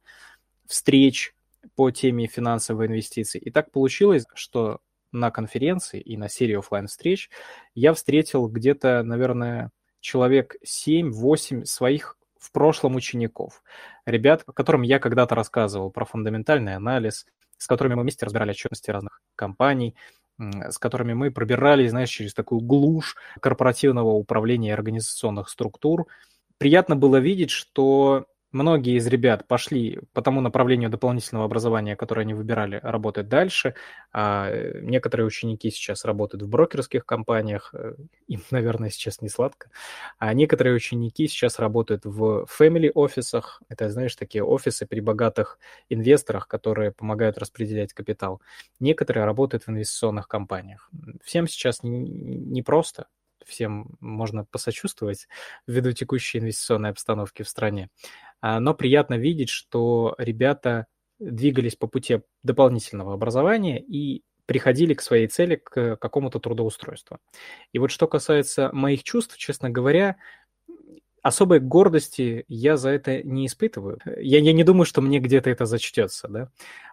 встреч 0.67 1.35
по 1.77 1.93
теме 1.93 2.27
финансовой 2.27 2.87
инвестиций. 2.87 3.41
И 3.41 3.51
так 3.51 3.71
получилось, 3.71 4.25
что 4.35 4.81
на 5.17 5.31
конференции 5.31 6.01
и 6.01 6.17
на 6.17 6.29
серии 6.29 6.57
офлайн 6.57 6.87
встреч 6.87 7.31
я 7.75 7.95
встретил 7.95 8.47
где-то, 8.49 9.03
наверное, 9.03 9.71
человек 10.01 10.57
7-8 10.65 11.65
своих 11.65 12.19
в 12.39 12.53
прошлом 12.53 12.95
учеников. 12.95 13.63
Ребят, 14.05 14.45
которым 14.45 14.83
я 14.83 14.99
когда-то 14.99 15.35
рассказывал 15.35 15.91
про 15.91 16.05
фундаментальный 16.05 16.77
анализ, 16.77 17.27
с 17.59 17.67
которыми 17.67 17.95
мы 17.95 18.03
вместе 18.03 18.27
разбирали 18.27 18.51
отчетности 18.51 18.91
разных 18.91 19.21
компаний, 19.35 19.97
с 20.39 20.79
которыми 20.79 21.15
мы 21.15 21.31
пробирались, 21.31 21.91
знаешь, 21.91 22.11
через 22.11 22.35
такую 22.35 22.61
глушь 22.61 23.17
корпоративного 23.41 24.11
управления 24.11 24.69
и 24.69 24.73
организационных 24.73 25.49
структур. 25.49 26.07
Приятно 26.59 26.95
было 26.95 27.17
видеть, 27.17 27.51
что 27.51 28.27
Многие 28.57 28.97
из 28.97 29.07
ребят 29.07 29.47
пошли 29.47 29.99
по 30.15 30.23
тому 30.23 30.41
направлению 30.41 30.89
дополнительного 30.89 31.45
образования, 31.45 31.95
которое 31.95 32.23
они 32.23 32.33
выбирали, 32.33 32.81
работать 32.83 33.29
дальше. 33.29 33.75
А 34.13 34.49
э, 34.49 34.81
некоторые 34.81 35.27
ученики 35.27 35.71
сейчас 35.71 36.07
работают 36.07 36.43
в 36.43 36.49
брокерских 36.49 37.05
компаниях, 37.05 37.75
э, 37.75 37.97
им, 38.29 38.41
наверное, 38.51 38.89
сейчас 38.89 39.21
не 39.21 39.29
сладко. 39.29 39.69
А 40.19 40.33
некоторые 40.33 40.75
ученики 40.75 41.29
сейчас 41.29 41.59
работают 41.59 42.07
в 42.07 42.47
family 42.59 42.91
офисах. 42.95 43.63
Это, 43.69 43.91
знаешь, 43.91 44.17
такие 44.17 44.43
офисы 44.43 44.87
при 44.87 45.01
богатых 45.01 45.59
инвесторах, 45.91 46.49
которые 46.49 46.93
помогают 46.93 47.37
распределять 47.37 47.93
капитал. 47.93 48.41
Некоторые 48.81 49.27
работают 49.27 49.65
в 49.65 49.69
инвестиционных 49.69 50.29
компаниях. 50.29 50.91
Всем 51.23 51.47
сейчас 51.47 51.81
непросто. 51.83 53.03
Не 53.03 53.07
всем 53.47 53.97
можно 54.01 54.45
посочувствовать 54.45 55.29
ввиду 55.67 55.93
текущей 55.93 56.39
инвестиционной 56.39 56.91
обстановки 56.91 57.43
в 57.43 57.49
стране. 57.49 57.89
А, 58.41 58.61
но 58.61 58.75
приятно 58.75 59.15
видеть, 59.15 59.49
что 59.49 60.15
ребята 60.19 60.87
двигались 61.19 61.77
по 61.77 61.87
пути 61.87 62.21
дополнительного 62.43 63.15
образования 63.15 63.81
и 63.81 64.23
приходили 64.47 64.95
к 64.95 65.03
своей 65.03 65.27
цели, 65.27 65.57
к 65.57 65.97
какому-то 65.97 66.39
трудоустройству. 66.39 67.19
И 67.73 67.79
вот 67.79 67.91
что 67.91 68.07
касается 68.07 68.71
моих 68.73 69.03
чувств, 69.03 69.37
честно 69.37 69.71
говоря, 69.71 70.17
особой 71.23 71.59
гордости 71.59 72.45
я 72.47 72.77
за 72.77 72.91
это 72.91 73.23
не 73.23 73.47
испытываю. 73.47 73.99
Я, 74.05 74.39
я 74.39 74.53
не 74.53 74.63
думаю, 74.63 74.87
что 74.87 75.03
мне 75.03 75.19
где-то 75.19 75.51
это 75.51 75.67
зачтется. 75.67 76.29
Да? 76.29 76.51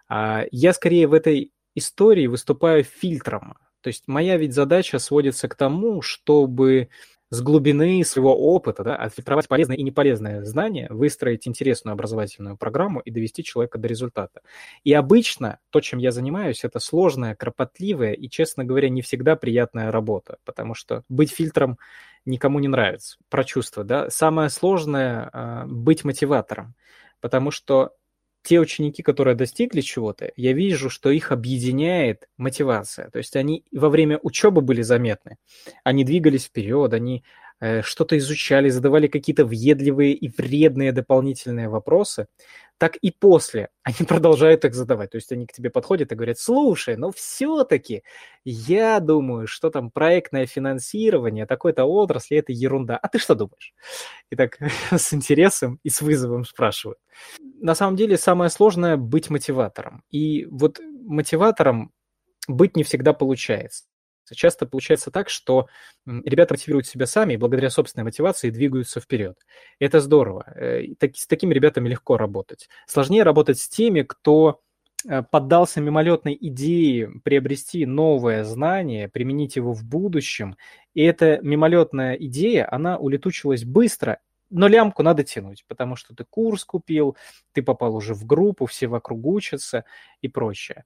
А 0.08 0.44
я 0.50 0.72
скорее 0.72 1.06
в 1.06 1.14
этой 1.14 1.52
истории 1.76 2.26
выступаю 2.26 2.82
фильтром. 2.82 3.56
То 3.80 3.88
есть 3.88 4.04
моя 4.08 4.36
ведь 4.36 4.54
задача 4.54 4.98
сводится 4.98 5.46
к 5.48 5.54
тому, 5.54 6.02
чтобы 6.02 6.88
с 7.34 7.42
глубины 7.42 8.04
своего 8.04 8.34
опыта, 8.54 8.84
да, 8.84 8.96
отфильтровать 8.96 9.48
полезное 9.48 9.76
и 9.76 9.82
неполезное 9.82 10.44
знание, 10.44 10.86
выстроить 10.90 11.46
интересную 11.48 11.92
образовательную 11.92 12.56
программу 12.56 13.00
и 13.00 13.10
довести 13.10 13.42
человека 13.42 13.78
до 13.78 13.88
результата. 13.88 14.40
И 14.84 14.92
обычно 14.92 15.58
то, 15.70 15.80
чем 15.80 15.98
я 15.98 16.12
занимаюсь, 16.12 16.64
это 16.64 16.78
сложная, 16.78 17.34
кропотливая 17.34 18.12
и, 18.12 18.28
честно 18.28 18.64
говоря, 18.64 18.88
не 18.88 19.02
всегда 19.02 19.36
приятная 19.36 19.90
работа, 19.90 20.38
потому 20.44 20.74
что 20.74 21.02
быть 21.08 21.30
фильтром 21.30 21.78
никому 22.24 22.60
не 22.60 22.68
нравится. 22.68 23.18
Про 23.28 23.44
чувства, 23.44 23.84
да. 23.84 24.08
Самое 24.10 24.48
сложное 24.48 25.30
э, 25.32 25.64
быть 25.66 26.04
мотиватором, 26.04 26.74
потому 27.20 27.50
что 27.50 27.90
те 28.44 28.60
ученики, 28.60 29.02
которые 29.02 29.34
достигли 29.34 29.80
чего-то, 29.80 30.30
я 30.36 30.52
вижу, 30.52 30.90
что 30.90 31.10
их 31.10 31.32
объединяет 31.32 32.28
мотивация. 32.36 33.10
То 33.10 33.18
есть 33.18 33.34
они 33.36 33.64
во 33.72 33.88
время 33.88 34.20
учебы 34.22 34.60
были 34.60 34.82
заметны, 34.82 35.38
они 35.82 36.04
двигались 36.04 36.44
вперед, 36.44 36.92
они 36.92 37.24
Э, 37.60 37.82
что-то 37.82 38.18
изучали, 38.18 38.68
задавали 38.68 39.06
какие-то 39.06 39.44
въедливые 39.46 40.12
и 40.12 40.28
вредные 40.28 40.92
дополнительные 40.92 41.68
вопросы, 41.68 42.26
так 42.84 42.96
и 42.96 43.10
после 43.10 43.70
они 43.82 44.06
продолжают 44.06 44.66
их 44.66 44.74
задавать. 44.74 45.12
То 45.12 45.16
есть 45.16 45.32
они 45.32 45.46
к 45.46 45.52
тебе 45.52 45.70
подходят 45.70 46.12
и 46.12 46.14
говорят, 46.14 46.38
слушай, 46.38 46.96
ну 46.98 47.12
все-таки 47.12 48.02
я 48.44 49.00
думаю, 49.00 49.46
что 49.46 49.70
там 49.70 49.90
проектное 49.90 50.44
финансирование 50.44 51.46
такой-то 51.46 51.86
отрасли, 51.86 52.36
это 52.36 52.52
ерунда. 52.52 52.98
А 52.98 53.08
ты 53.08 53.18
что 53.18 53.34
думаешь? 53.34 53.72
И 54.28 54.36
так 54.36 54.58
с 54.90 55.14
интересом 55.14 55.80
и 55.82 55.88
с 55.88 56.02
вызовом 56.02 56.44
спрашивают. 56.44 56.98
На 57.40 57.74
самом 57.74 57.96
деле 57.96 58.18
самое 58.18 58.50
сложное 58.50 58.98
быть 58.98 59.30
мотиватором. 59.30 60.02
И 60.10 60.44
вот 60.50 60.78
мотиватором 61.06 61.90
быть 62.48 62.76
не 62.76 62.84
всегда 62.84 63.14
получается. 63.14 63.84
Часто 64.32 64.66
получается 64.66 65.10
так, 65.10 65.28
что 65.28 65.68
ребята 66.06 66.54
мотивируют 66.54 66.86
себя 66.86 67.06
сами 67.06 67.34
и 67.34 67.36
благодаря 67.36 67.70
собственной 67.70 68.04
мотивации 68.04 68.50
двигаются 68.50 69.00
вперед. 69.00 69.38
Это 69.78 70.00
здорово. 70.00 70.44
Э, 70.56 70.82
с 71.14 71.26
такими 71.26 71.52
ребятами 71.52 71.88
легко 71.88 72.16
работать. 72.16 72.68
Сложнее 72.86 73.22
работать 73.22 73.58
с 73.58 73.68
теми, 73.68 74.02
кто 74.02 74.60
э, 75.08 75.22
поддался 75.22 75.80
мимолетной 75.80 76.36
идее 76.40 77.10
приобрести 77.24 77.84
новое 77.86 78.44
знание, 78.44 79.08
применить 79.08 79.56
его 79.56 79.72
в 79.72 79.84
будущем, 79.84 80.56
и 80.94 81.02
эта 81.02 81.40
мимолетная 81.42 82.14
идея, 82.14 82.72
она 82.72 82.96
улетучилась 82.96 83.64
быстро, 83.64 84.20
но 84.50 84.68
лямку 84.68 85.02
надо 85.02 85.24
тянуть, 85.24 85.64
потому 85.66 85.96
что 85.96 86.14
ты 86.14 86.24
курс 86.24 86.64
купил, 86.64 87.16
ты 87.52 87.62
попал 87.62 87.96
уже 87.96 88.14
в 88.14 88.24
группу, 88.24 88.66
все 88.66 88.86
вокруг 88.86 89.26
учатся 89.26 89.84
и 90.20 90.28
прочее. 90.28 90.84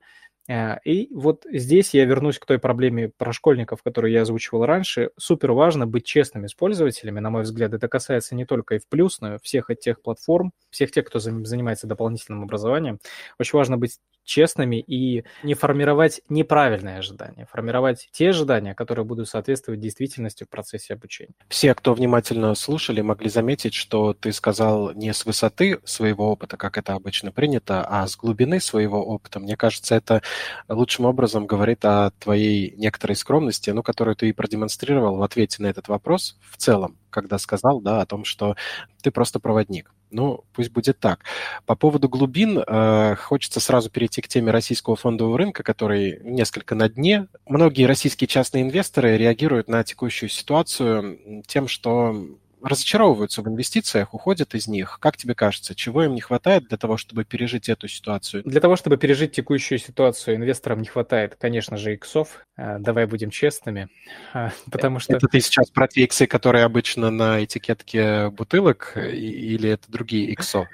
Э, 0.48 0.78
и 0.84 1.08
вот 1.14 1.44
здесь 1.50 1.94
я 1.94 2.04
вернусь 2.04 2.38
к 2.38 2.46
той 2.46 2.58
проблеме 2.58 3.10
про 3.16 3.32
школьников, 3.32 3.82
которую 3.82 4.12
я 4.12 4.22
озвучивал 4.22 4.64
раньше. 4.64 5.10
Супер 5.16 5.52
важно 5.52 5.86
быть 5.86 6.04
честными 6.04 6.46
с 6.46 6.54
пользователями, 6.54 7.20
на 7.20 7.30
мой 7.30 7.42
взгляд. 7.42 7.74
Это 7.74 7.88
касается 7.88 8.34
не 8.34 8.44
только 8.44 8.76
и 8.76 8.78
в 8.78 8.88
плюс, 8.88 9.20
но 9.20 9.34
и 9.34 9.38
всех 9.42 9.70
тех 9.80 10.00
платформ, 10.00 10.52
всех 10.70 10.90
тех, 10.90 11.04
кто 11.04 11.18
занимается 11.18 11.86
дополнительным 11.86 12.42
образованием. 12.42 12.98
Очень 13.38 13.58
важно 13.58 13.76
быть 13.76 13.98
честными 14.28 14.76
и 14.76 15.24
не 15.42 15.54
формировать 15.54 16.20
неправильные 16.28 16.98
ожидания, 16.98 17.46
формировать 17.50 18.10
те 18.12 18.28
ожидания, 18.28 18.74
которые 18.74 19.04
будут 19.04 19.28
соответствовать 19.28 19.80
действительности 19.80 20.44
в 20.44 20.50
процессе 20.50 20.94
обучения. 20.94 21.32
Все, 21.48 21.74
кто 21.74 21.94
внимательно 21.94 22.54
слушали, 22.54 23.00
могли 23.00 23.30
заметить, 23.30 23.72
что 23.72 24.12
ты 24.12 24.32
сказал 24.32 24.92
не 24.92 25.14
с 25.14 25.24
высоты 25.24 25.80
своего 25.84 26.30
опыта, 26.30 26.58
как 26.58 26.76
это 26.76 26.92
обычно 26.92 27.32
принято, 27.32 27.82
а 27.88 28.06
с 28.06 28.16
глубины 28.16 28.60
своего 28.60 29.02
опыта. 29.02 29.40
Мне 29.40 29.56
кажется, 29.56 29.94
это 29.94 30.22
лучшим 30.68 31.04
образом 31.04 31.46
говорит 31.46 31.84
о 31.84 32.10
твоей 32.18 32.74
некоторой 32.76 33.16
скромности, 33.16 33.70
ну, 33.70 33.82
которую 33.82 34.16
ты 34.16 34.28
и 34.28 34.32
продемонстрировал 34.32 35.16
в 35.16 35.22
ответе 35.22 35.62
на 35.62 35.66
этот 35.66 35.88
вопрос 35.88 36.36
в 36.50 36.56
целом 36.56 36.96
когда 37.10 37.38
сказал, 37.38 37.80
да, 37.80 38.00
о 38.00 38.06
том, 38.06 38.24
что 38.24 38.54
ты 39.02 39.10
просто 39.10 39.40
проводник. 39.40 39.92
Ну, 40.10 40.44
пусть 40.54 40.70
будет 40.70 40.98
так. 40.98 41.20
По 41.66 41.74
поводу 41.74 42.08
глубин, 42.08 42.58
э, 42.58 43.16
хочется 43.16 43.60
сразу 43.60 43.90
перейти 43.90 44.22
к 44.22 44.28
теме 44.28 44.50
российского 44.50 44.96
фондового 44.96 45.36
рынка, 45.36 45.62
который 45.62 46.20
несколько 46.22 46.74
на 46.74 46.88
дне. 46.88 47.26
Многие 47.46 47.84
российские 47.84 48.28
частные 48.28 48.62
инвесторы 48.62 49.18
реагируют 49.18 49.68
на 49.68 49.84
текущую 49.84 50.30
ситуацию 50.30 51.42
тем, 51.46 51.68
что 51.68 52.16
разочаровываются 52.62 53.42
в 53.42 53.48
инвестициях, 53.48 54.14
уходят 54.14 54.54
из 54.54 54.68
них. 54.68 54.98
Как 55.00 55.16
тебе 55.16 55.34
кажется, 55.34 55.74
чего 55.74 56.04
им 56.04 56.14
не 56.14 56.20
хватает 56.20 56.68
для 56.68 56.78
того, 56.78 56.96
чтобы 56.96 57.24
пережить 57.24 57.68
эту 57.68 57.88
ситуацию? 57.88 58.42
Для 58.44 58.60
того, 58.60 58.76
чтобы 58.76 58.96
пережить 58.96 59.32
текущую 59.32 59.78
ситуацию, 59.78 60.36
инвесторам 60.36 60.80
не 60.80 60.86
хватает, 60.86 61.36
конечно 61.38 61.76
же, 61.76 61.94
иксов. 61.94 62.46
Э, 62.56 62.78
давай 62.78 63.06
будем 63.06 63.30
честными. 63.30 63.88
Э, 64.34 64.50
потому 64.70 64.98
что... 64.98 65.16
Это 65.16 65.26
ты 65.28 65.40
сейчас 65.40 65.70
про 65.70 65.88
те 65.88 66.02
иксы, 66.04 66.26
которые 66.26 66.64
обычно 66.64 67.10
на 67.10 67.44
этикетке 67.44 68.30
бутылок, 68.30 68.92
или 68.96 69.70
это 69.70 69.90
другие 69.90 70.32
иксо? 70.32 70.68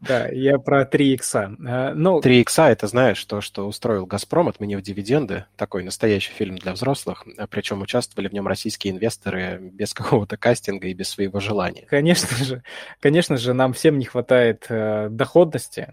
Да, 0.00 0.28
я 0.28 0.58
про 0.58 0.86
3 0.86 1.12
икса. 1.14 1.54
Э, 1.64 1.92
ну... 1.94 2.20
3 2.20 2.40
икса– 2.40 2.68
это, 2.70 2.86
знаешь, 2.86 3.22
то, 3.24 3.40
что 3.40 3.66
устроил 3.68 4.06
«Газпром», 4.06 4.48
отменив 4.48 4.80
дивиденды. 4.80 5.44
Такой 5.56 5.84
настоящий 5.84 6.32
фильм 6.32 6.56
для 6.56 6.72
взрослых. 6.72 7.24
Э, 7.36 7.46
Причем 7.48 7.82
участвовали 7.82 8.28
в 8.28 8.32
нем 8.32 8.46
российские 8.48 8.94
инвесторы 8.94 9.58
без 9.60 9.92
какого-то 9.94 10.36
кастинга 10.36 10.88
и 10.88 10.94
без 10.94 11.10
своего 11.10 11.38
желания. 11.40 11.84
Конечно 11.86 12.44
же, 12.44 12.62
конечно 13.00 13.36
же, 13.36 13.52
нам 13.52 13.74
всем 13.74 13.98
не 13.98 14.06
хватает 14.06 14.66
э, 14.68 15.08
доходности. 15.10 15.88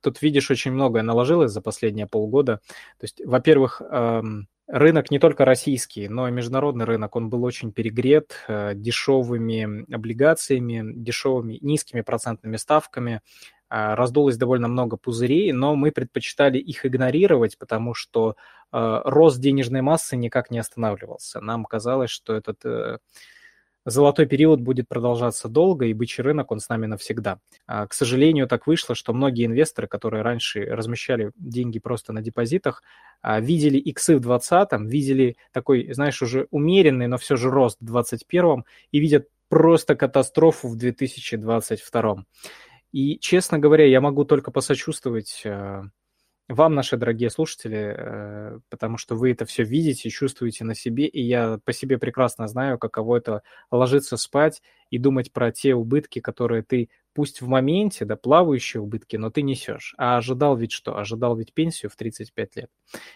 Тут, 0.00 0.22
видишь, 0.22 0.50
очень 0.50 0.70
многое 0.70 1.02
наложилось 1.02 1.50
за 1.50 1.60
последние 1.60 2.06
полгода. 2.06 2.60
То 2.98 3.04
есть, 3.04 3.20
во-первых, 3.24 3.82
эм, 3.90 4.48
рынок 4.68 5.10
не 5.10 5.18
только 5.18 5.44
российский, 5.44 6.08
но 6.08 6.28
и 6.28 6.30
международный 6.30 6.84
рынок, 6.84 7.16
он 7.16 7.30
был 7.30 7.42
очень 7.44 7.72
перегрет 7.72 8.34
э, 8.46 8.74
дешевыми 8.74 9.92
облигациями, 9.92 10.92
дешевыми 10.94 11.58
низкими 11.62 12.02
процентными 12.02 12.56
ставками. 12.56 13.22
Э, 13.70 13.94
раздулось 13.94 14.36
довольно 14.36 14.68
много 14.68 14.96
пузырей, 14.96 15.52
но 15.52 15.74
мы 15.74 15.90
предпочитали 15.90 16.58
их 16.58 16.84
игнорировать, 16.84 17.58
потому 17.58 17.94
что 17.94 18.36
э, 18.72 19.00
рост 19.04 19.40
денежной 19.40 19.80
массы 19.80 20.16
никак 20.16 20.50
не 20.50 20.58
останавливался. 20.58 21.40
Нам 21.40 21.64
казалось, 21.64 22.10
что 22.10 22.34
этот 22.34 23.00
золотой 23.90 24.26
период 24.26 24.60
будет 24.60 24.88
продолжаться 24.88 25.48
долго, 25.48 25.86
и 25.86 25.92
бычий 25.92 26.22
рынок, 26.22 26.50
он 26.50 26.60
с 26.60 26.68
нами 26.68 26.86
навсегда. 26.86 27.40
А, 27.66 27.86
к 27.86 27.94
сожалению, 27.94 28.46
так 28.46 28.66
вышло, 28.66 28.94
что 28.94 29.12
многие 29.12 29.46
инвесторы, 29.46 29.88
которые 29.88 30.22
раньше 30.22 30.60
размещали 30.60 31.32
деньги 31.36 31.78
просто 31.78 32.12
на 32.12 32.22
депозитах, 32.22 32.82
а, 33.22 33.40
видели 33.40 33.78
иксы 33.78 34.16
в 34.16 34.20
2020, 34.20 34.90
видели 34.90 35.36
такой, 35.52 35.92
знаешь, 35.92 36.22
уже 36.22 36.46
умеренный, 36.50 37.06
но 37.06 37.18
все 37.18 37.36
же 37.36 37.50
рост 37.50 37.78
в 37.80 37.84
2021 37.84 38.64
и 38.92 39.00
видят 39.00 39.28
просто 39.48 39.96
катастрофу 39.96 40.68
в 40.68 40.76
2022. 40.76 42.24
И, 42.92 43.18
честно 43.18 43.58
говоря, 43.58 43.84
я 43.84 44.00
могу 44.00 44.24
только 44.24 44.50
посочувствовать 44.50 45.42
а, 45.44 45.84
вам, 46.48 46.74
наши 46.74 46.96
дорогие 46.96 47.30
слушатели, 47.30 47.94
э, 47.96 48.60
потому 48.70 48.96
что 48.96 49.14
вы 49.16 49.32
это 49.32 49.44
все 49.44 49.64
видите, 49.64 50.08
чувствуете 50.10 50.64
на 50.64 50.74
себе, 50.74 51.06
и 51.06 51.20
я 51.22 51.58
по 51.64 51.72
себе 51.72 51.98
прекрасно 51.98 52.48
знаю, 52.48 52.78
каково 52.78 53.18
это 53.18 53.42
ложиться 53.70 54.16
спать 54.16 54.62
и 54.90 54.98
думать 54.98 55.32
про 55.32 55.52
те 55.52 55.74
убытки, 55.74 56.20
которые 56.20 56.62
ты 56.62 56.88
пусть 57.18 57.40
в 57.40 57.48
моменте, 57.48 58.04
да, 58.04 58.14
плавающие 58.14 58.80
убытки, 58.80 59.16
но 59.16 59.28
ты 59.28 59.42
несешь. 59.42 59.92
А 59.98 60.18
ожидал 60.18 60.56
ведь 60.56 60.70
что? 60.70 60.96
Ожидал 60.96 61.34
ведь 61.34 61.52
пенсию 61.52 61.90
в 61.90 61.96
35 61.96 62.54
лет. 62.54 62.70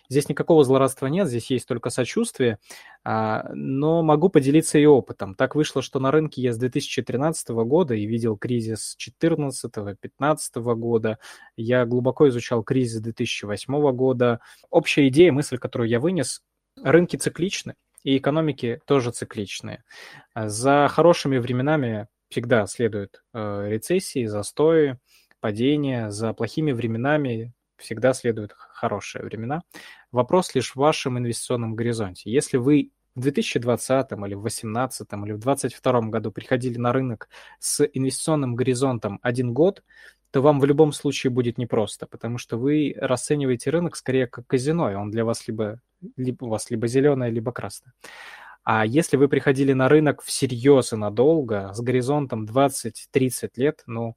Здесь 0.09 0.29
никакого 0.29 0.65
злорадства 0.65 1.07
нет, 1.07 1.29
здесь 1.29 1.51
есть 1.51 1.69
только 1.69 1.89
сочувствие, 1.89 2.59
а, 3.05 3.49
но 3.55 4.03
могу 4.03 4.29
поделиться 4.29 4.77
и 4.81 4.87
опытом. 4.87 5.37
Так 5.37 5.55
вышло, 5.55 5.83
что 5.83 6.01
на 6.01 6.11
рынке 6.11 6.43
я 6.43 6.53
с 6.53 6.59
2013 6.59 7.51
года 7.51 7.95
и 7.95 8.05
видел 8.05 8.37
кризис 8.37 8.97
2014-2015 9.23 10.75
года, 10.75 11.21
я 11.57 11.87
глубоко 11.87 12.29
изучал 12.29 12.65
кризис 12.65 13.01
2008 13.01 13.93
года. 13.93 14.41
Общая 14.69 15.07
идея, 15.11 15.31
мысль, 15.31 15.59
которую 15.59 15.89
я 15.89 16.01
вынес, 16.01 16.43
рынки 16.83 17.15
цикличны, 17.15 17.77
и 18.03 18.17
экономики 18.17 18.81
тоже 18.85 19.13
цикличные. 19.13 19.85
За 20.35 20.89
хорошими 20.91 21.39
временами 21.39 22.09
всегда 22.33 22.67
следуют 22.67 23.23
э, 23.35 23.69
рецессии, 23.69 24.25
застои, 24.25 24.99
падения. 25.41 26.11
За 26.11 26.33
плохими 26.33 26.73
временами 26.73 27.53
всегда 27.77 28.15
следуют 28.15 28.53
хорошие 28.57 29.25
времена. 29.25 29.63
Вопрос 30.11 30.55
лишь 30.55 30.73
в 30.73 30.77
вашем 30.77 31.19
инвестиционном 31.19 31.75
горизонте. 31.75 32.31
Если 32.31 32.57
вы 32.57 32.91
в 33.15 33.21
2020 33.21 34.13
или 34.13 34.35
в 34.35 34.41
2018 34.41 35.09
или 35.13 35.33
в 35.33 35.39
2022 35.39 36.01
году 36.09 36.33
приходили 36.33 36.79
на 36.79 36.93
рынок 36.93 37.29
с 37.59 37.85
инвестиционным 37.85 38.55
горизонтом 38.55 39.19
один 39.23 39.53
год, 39.53 39.83
то 40.31 40.41
вам 40.41 40.61
в 40.61 40.65
любом 40.65 40.93
случае 40.93 41.31
будет 41.31 41.59
непросто, 41.59 42.07
потому 42.07 42.39
что 42.39 42.57
вы 42.57 42.95
расцениваете 42.97 43.69
рынок 43.69 43.97
скорее 43.97 44.27
как 44.27 44.47
казино, 44.47 44.91
и 44.91 44.95
он 44.95 45.11
для 45.11 45.27
вас 45.27 45.47
либо, 45.47 45.81
либо 46.17 46.45
у 46.47 46.49
вас 46.49 46.71
либо 46.71 46.87
зеленое, 46.87 47.31
либо 47.31 47.53
красное. 47.53 47.93
А 48.65 48.87
если 48.87 49.17
вы 49.17 49.29
приходили 49.29 49.73
на 49.73 49.89
рынок 49.89 50.23
всерьез 50.23 50.93
и 50.93 50.97
надолго, 50.97 51.73
с 51.75 51.81
горизонтом 51.81 52.45
20-30 52.45 53.53
лет, 53.57 53.83
ну, 53.87 54.17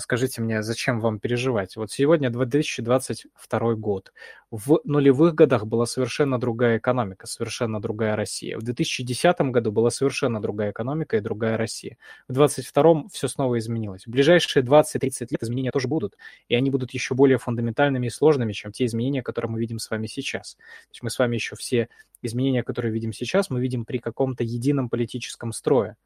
скажите 0.00 0.42
мне, 0.42 0.62
зачем 0.62 1.00
вам 1.00 1.18
переживать? 1.18 1.76
Вот 1.76 1.90
сегодня 1.90 2.30
2022 2.30 3.74
год. 3.74 4.12
В 4.50 4.80
нулевых 4.84 5.34
годах 5.34 5.66
была 5.66 5.86
совершенно 5.86 6.38
другая 6.38 6.76
экономика, 6.76 7.26
совершенно 7.26 7.80
другая 7.80 8.14
Россия. 8.14 8.58
В 8.58 8.62
2010 8.62 9.40
году 9.50 9.72
была 9.72 9.88
совершенно 9.90 10.42
другая 10.42 10.72
экономика 10.72 11.16
и 11.16 11.20
другая 11.20 11.56
Россия. 11.56 11.96
В 12.28 12.34
2022 12.34 13.08
все 13.10 13.28
снова 13.28 13.58
изменилось. 13.58 14.06
В 14.06 14.10
ближайшие 14.10 14.62
20-30 14.62 15.28
лет 15.30 15.42
изменения 15.42 15.70
тоже 15.70 15.88
будут, 15.88 16.18
и 16.48 16.54
они 16.54 16.70
будут 16.70 16.92
еще 16.92 17.14
более 17.14 17.38
фундаментальными 17.38 18.08
и 18.08 18.10
сложными, 18.10 18.52
чем 18.52 18.72
те 18.72 18.84
изменения, 18.84 19.22
которые 19.22 19.50
мы 19.50 19.58
видим 19.58 19.78
с 19.78 19.90
вами 19.90 20.06
сейчас. 20.06 20.56
То 20.56 20.90
есть 20.90 21.02
мы 21.02 21.08
с 21.08 21.18
вами 21.18 21.36
еще 21.36 21.56
все 21.56 21.88
изменения, 22.20 22.62
которые 22.62 22.92
видим 22.92 23.14
сейчас, 23.14 23.48
мы 23.48 23.60
видим 23.60 23.86
при 23.86 23.98
каком-то 23.98 24.44
едином 24.44 24.90
политическом 24.90 25.52
строе, 25.52 25.96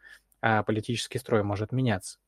а 0.41 0.63
политический 0.63 1.19
строй 1.19 1.43
может 1.43 1.73
меняться. 1.73 2.19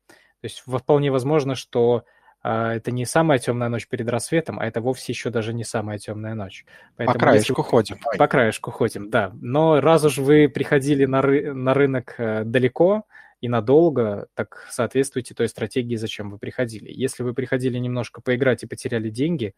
То 0.41 0.45
есть 0.45 0.63
вполне 0.67 1.11
возможно, 1.11 1.55
что 1.55 2.05
а, 2.41 2.75
это 2.75 2.93
не 2.93 3.05
самая 3.05 3.39
темная 3.39 3.69
ночь 3.69 3.89
перед 3.89 4.09
рассветом, 4.09 4.61
а 4.61 4.67
это 4.67 4.81
вовсе 4.81 5.13
еще 5.13 5.31
даже 5.31 5.53
не 5.53 5.65
самая 5.65 5.99
темная 5.99 6.35
ночь. 6.35 6.65
Поэтому, 6.97 7.15
по 7.15 7.21
краешку 7.21 7.61
если... 7.61 7.71
ходим. 7.71 7.99
По 8.17 8.29
краешку 8.29 8.71
ходим, 8.71 9.11
да. 9.11 9.33
Но 9.41 9.81
раз 9.81 10.05
уж 10.05 10.19
вы 10.19 10.49
приходили 10.49 11.05
на, 11.05 11.23
ры... 11.23 11.53
на 11.53 11.75
рынок 11.75 12.15
э, 12.19 12.45
далеко 12.45 13.05
и 13.41 13.49
надолго, 13.49 14.29
так 14.35 14.67
соответствуйте 14.71 15.35
той 15.35 15.49
стратегии, 15.49 15.97
зачем 15.97 16.31
вы 16.31 16.39
приходили. 16.39 16.91
Если 16.93 17.23
вы 17.23 17.35
приходили 17.35 17.79
немножко 17.79 18.21
поиграть 18.21 18.63
и 18.63 18.67
потеряли 18.67 19.11
деньги, 19.11 19.55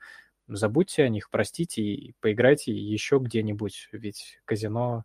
забудьте 0.48 1.04
о 1.04 1.08
них, 1.08 1.30
простите 1.30 1.82
и 1.82 2.14
поиграйте 2.20 2.72
еще 2.72 3.18
где-нибудь, 3.18 3.88
ведь 3.92 4.40
казино 4.44 5.04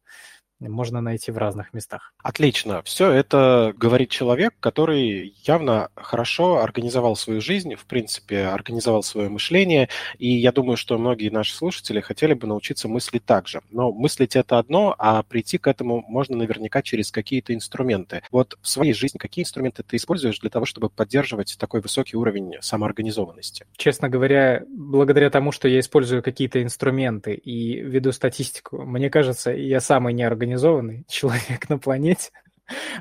можно 0.60 1.02
найти 1.02 1.32
в 1.32 1.38
разных 1.38 1.74
местах. 1.74 2.14
Отлично. 2.24 2.82
Все 2.84 3.12
это 3.12 3.74
говорит 3.78 4.10
человек, 4.10 4.54
который 4.60 5.36
явно 5.44 5.90
хорошо 5.96 6.62
организовал 6.62 7.16
свою 7.16 7.42
жизнь, 7.42 7.76
в 7.76 7.86
принципе, 7.86 8.46
организовал 8.46 9.04
свое 9.04 9.30
мышление, 9.30 9.90
и 10.18 10.30
я 10.30 10.52
думаю, 10.52 10.78
что 10.78 10.98
многие 10.98 11.30
наши 11.30 11.54
слушатели 11.54 12.00
хотели 12.00 12.34
бы 12.34 12.48
научиться 12.48 12.88
мыслить 12.88 13.26
так 13.26 13.48
же. 13.48 13.62
Но 13.72 13.92
мыслить 13.92 14.36
это 14.36 14.60
одно, 14.60 14.96
а 14.98 15.24
прийти 15.24 15.58
к 15.58 15.68
этому 15.68 16.04
можно 16.08 16.38
наверняка 16.38 16.82
через 16.82 17.12
какие-то 17.12 17.54
инструменты. 17.54 18.22
Вот 18.32 18.58
в 18.62 18.68
своей 18.68 18.94
жизни 18.94 19.18
какие 19.18 19.44
инструменты 19.44 19.84
ты 19.84 19.98
используешь 19.98 20.40
для 20.40 20.50
того, 20.50 20.66
чтобы 20.66 20.90
поддерживать 20.90 21.58
такой 21.60 21.82
высокий 21.82 22.18
уровень 22.18 22.54
самоорганизованности? 22.62 23.66
Честно 23.76 24.10
говоря, 24.10 24.64
благодаря 24.70 25.30
тому, 25.30 25.52
что 25.52 25.68
я 25.68 25.80
использую 25.80 26.24
какие-то 26.24 26.64
инструменты 26.64 27.34
и 27.34 27.82
веду 27.82 28.12
статистику, 28.12 28.84
мне 28.84 29.10
кажется, 29.10 29.52
я 29.52 29.80
самый 29.80 30.14
неорганизованный 30.14 30.45
организованный 30.46 31.06
человек 31.10 31.70
на 31.70 31.78
планете. 31.78 32.30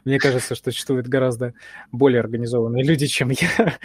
Мне 0.05 0.19
кажется, 0.19 0.55
что 0.55 0.71
существуют 0.71 1.07
гораздо 1.07 1.55
более 1.91 2.21
организованные 2.21 2.85
люди, 2.85 3.07
чем 3.07 3.31
я. 3.31 3.79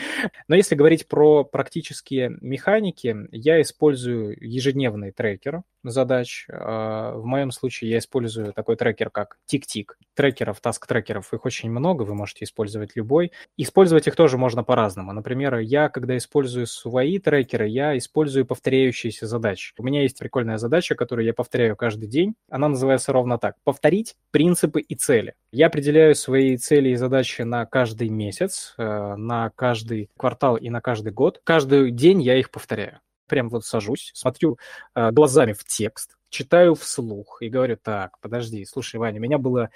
Но 0.49 0.55
если 0.55 0.75
говорить 0.75 1.07
про 1.07 1.45
практические 1.45 2.37
механики, 2.41 3.15
я 3.31 3.61
использую 3.61 4.35
ежедневный 4.41 5.11
трекер 5.11 5.61
задач. 5.83 6.45
А, 6.51 7.13
в 7.15 7.25
моем 7.25 7.51
случае 7.51 7.91
я 7.91 7.97
использую 7.99 8.53
такой 8.53 8.75
трекер, 8.75 9.09
как 9.09 9.37
TickTick. 9.51 9.89
Трекеров, 10.15 10.59
таск-трекеров, 10.61 11.33
их 11.33 11.45
очень 11.45 11.71
много, 11.71 12.03
вы 12.03 12.15
можете 12.15 12.45
использовать 12.45 12.95
любой. 12.95 13.31
Использовать 13.57 14.07
их 14.07 14.15
тоже 14.15 14.37
можно 14.37 14.63
по-разному. 14.63 15.13
Например, 15.13 15.57
я, 15.59 15.89
когда 15.89 16.17
использую 16.17 16.67
свои 16.67 17.19
трекеры, 17.19 17.67
я 17.67 17.97
использую 17.97 18.45
повторяющиеся 18.45 19.27
задачи. 19.27 19.73
У 19.77 19.83
меня 19.83 20.01
есть 20.01 20.19
прикольная 20.19 20.57
задача, 20.57 20.95
которую 20.95 21.25
я 21.25 21.33
повторяю 21.33 21.75
каждый 21.75 22.07
день. 22.07 22.35
Она 22.49 22.69
называется 22.69 23.13
ровно 23.13 23.37
так. 23.37 23.55
Повторить 23.63 24.15
принципы 24.31 24.81
и 24.81 24.95
цели. 24.95 25.35
Я 25.51 25.67
определяю 25.67 26.15
свои 26.15 26.57
цели 26.57 26.89
и 26.89 26.95
задачи 26.95 27.41
на 27.41 27.65
каждый 27.65 28.09
месяц, 28.09 28.73
э, 28.77 29.15
на 29.15 29.51
каждый 29.55 30.09
квартал 30.17 30.57
и 30.57 30.69
на 30.69 30.81
каждый 30.81 31.11
год. 31.11 31.41
Каждый 31.43 31.91
день 31.91 32.21
я 32.21 32.37
их 32.37 32.51
повторяю 32.51 32.99
прям 33.29 33.49
вот 33.49 33.65
сажусь, 33.65 34.11
смотрю 34.13 34.57
э, 34.95 35.11
глазами 35.11 35.53
в 35.53 35.63
текст, 35.63 36.17
читаю 36.29 36.75
вслух 36.75 37.41
и 37.41 37.49
говорю, 37.49 37.77
так, 37.81 38.19
подожди, 38.19 38.65
слушай, 38.65 38.97
Ваня, 38.97 39.19
у 39.19 39.23
меня 39.23 39.37
была 39.37 39.69